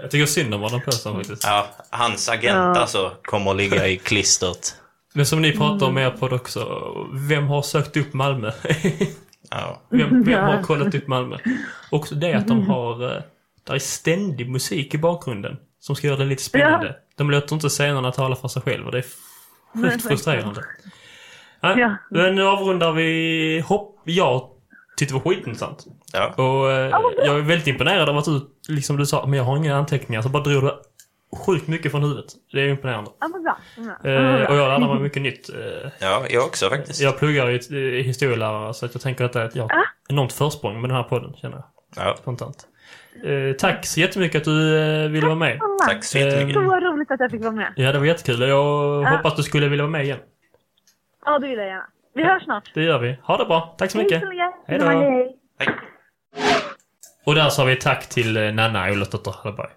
[0.00, 1.44] Jag tycker synd om Adam Persson faktiskt.
[1.44, 2.80] Ja, hans agent Ja.
[2.80, 4.76] alltså kommer att ligga i klistret.
[5.12, 6.82] Men som ni pratar om er podd också,
[7.12, 8.52] vem har sökt upp Malmö?
[9.50, 9.80] Ja.
[9.90, 10.62] Vem, vem har Ja.
[10.62, 11.36] kollat upp Malmö?
[11.90, 13.22] Också det att de har, eh,
[13.66, 16.96] där är ständig musik i bakgrunden som ska göra det lite spännande.
[17.16, 18.90] De låter inte scenerna tala för sig själva.
[18.90, 19.04] Det är
[19.82, 20.60] sjukt frustrerande.
[21.60, 21.96] Ja, Ja.
[22.10, 24.00] Men nu avrundar vi hopp.
[24.04, 24.48] Jag
[24.96, 25.84] tyckte det var skitintressant.
[26.12, 26.26] Ja.
[26.28, 26.90] Och eh,
[27.26, 30.22] jag är väldigt imponerad av att du, liksom du sa, men jag har inga anteckningar.
[30.22, 30.70] Så bara drog du
[31.46, 32.24] sjukt mycket från huvudet.
[32.52, 33.10] Det är imponerande.
[33.20, 33.58] Ja, men bra.
[33.76, 34.48] Ja, Eh, bra.
[34.48, 35.48] och jag lärde mig mycket nytt.
[35.48, 37.00] Eh, ja, jag också faktiskt.
[37.00, 39.70] jag pluggar eh, historielärare så att jag tänker att jag har
[40.08, 41.64] enormt försprång med den här podden, känner jag
[42.06, 42.66] Ja, spontant.
[43.24, 45.60] Eh, tack så jättemycket att du eh, ville vara med.
[45.86, 46.54] tack så jättemycket.
[46.62, 47.72] Så roligt att jag fick vara med.
[47.76, 48.40] Ja, det var jättekul.
[48.48, 50.18] Jag hoppas du skulle vilja vara med igen.
[51.24, 51.86] Ja, det vill jag gärna.
[52.14, 52.70] Vi hörs snart.
[52.74, 53.18] Det gör vi.
[53.22, 53.74] Ha det bra.
[53.78, 54.20] Tack så Hej mycket.
[54.20, 54.50] så länge.
[54.66, 54.84] Hej då.
[54.86, 55.38] Hej.
[57.24, 59.70] Och där sa vi tack till eh, Nanna Olofsdotter Hallberg.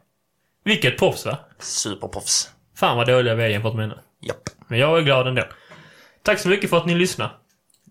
[0.63, 1.37] Vilket proffs va?
[1.59, 2.51] Superproffs.
[2.75, 4.01] Fan vad dåliga vi är jämfört med henne.
[4.21, 4.43] Japp.
[4.67, 5.43] Men jag är glad ändå.
[6.23, 7.31] Tack så mycket för att ni lyssnade.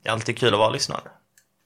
[0.02, 1.00] Det är alltid kul att vara lyssnare.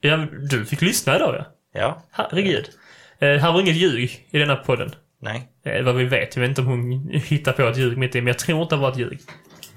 [0.01, 0.17] Ja,
[0.51, 1.45] du fick lyssna idag ja.
[1.73, 2.03] Ja.
[2.11, 2.71] Herregud.
[3.19, 4.95] Eh, här var inget ljug i denna podden.
[5.21, 5.49] Nej.
[5.65, 6.37] Eh, vad vi vet.
[6.37, 8.75] Jag vet inte om hon hittar på ett ljug mitt i, men jag tror inte
[8.75, 9.21] det var ett ljug.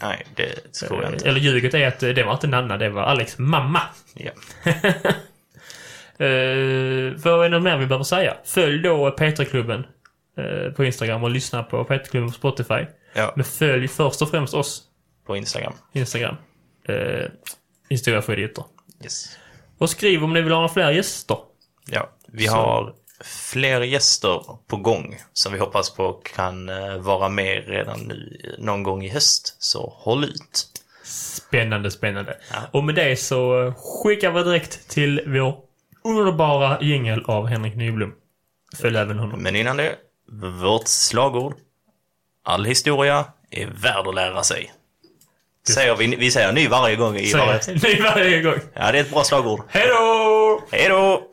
[0.02, 1.30] Nej, det tror jag inte.
[1.30, 3.82] Eller ljuget är att det var inte Nanna, det var Alex mamma.
[4.14, 4.32] Ja.
[6.22, 8.38] Uh, vad är det mer vi behöver säga?
[8.44, 9.86] Följ då P3-klubben
[10.38, 12.86] eh, på Instagram och lyssna på P3-klubben på Spotify.
[13.14, 14.84] ja, Men följ först och främst oss,
[15.28, 15.74] på Instagram.
[15.94, 16.36] Instagram.
[16.90, 17.26] Uh,
[17.90, 18.64] Historia för idioter.
[19.04, 19.38] Yes.
[19.78, 21.38] Och skriv om ni vill ha fler gäster.
[21.88, 22.54] Ja, vi Så.
[22.54, 22.94] har
[23.24, 28.64] fler gäster på gång som vi hoppas på kan eh, vara med redan nu eh,
[28.64, 29.56] någon gång i höst.
[29.60, 30.68] Så håll ut.
[31.04, 32.38] Spännande, spännande.
[32.52, 32.58] Ja.
[32.72, 35.58] Och med det så eh, skickar vi direkt till vår
[36.04, 38.14] underbara jingel av Henrik Nyblom.
[38.82, 39.40] Följ även honom.
[39.44, 39.96] Men innan det,
[40.62, 41.54] vårt slagord.
[42.46, 44.72] All historia är värd att lära sig.
[45.68, 47.60] Säger vi, vi säger ny varje gång i varje...
[47.84, 48.60] Ny varje gång.
[48.74, 49.62] Ja, det är ett bra slagord.
[49.70, 50.62] Hej då!
[50.72, 51.30] Hej då!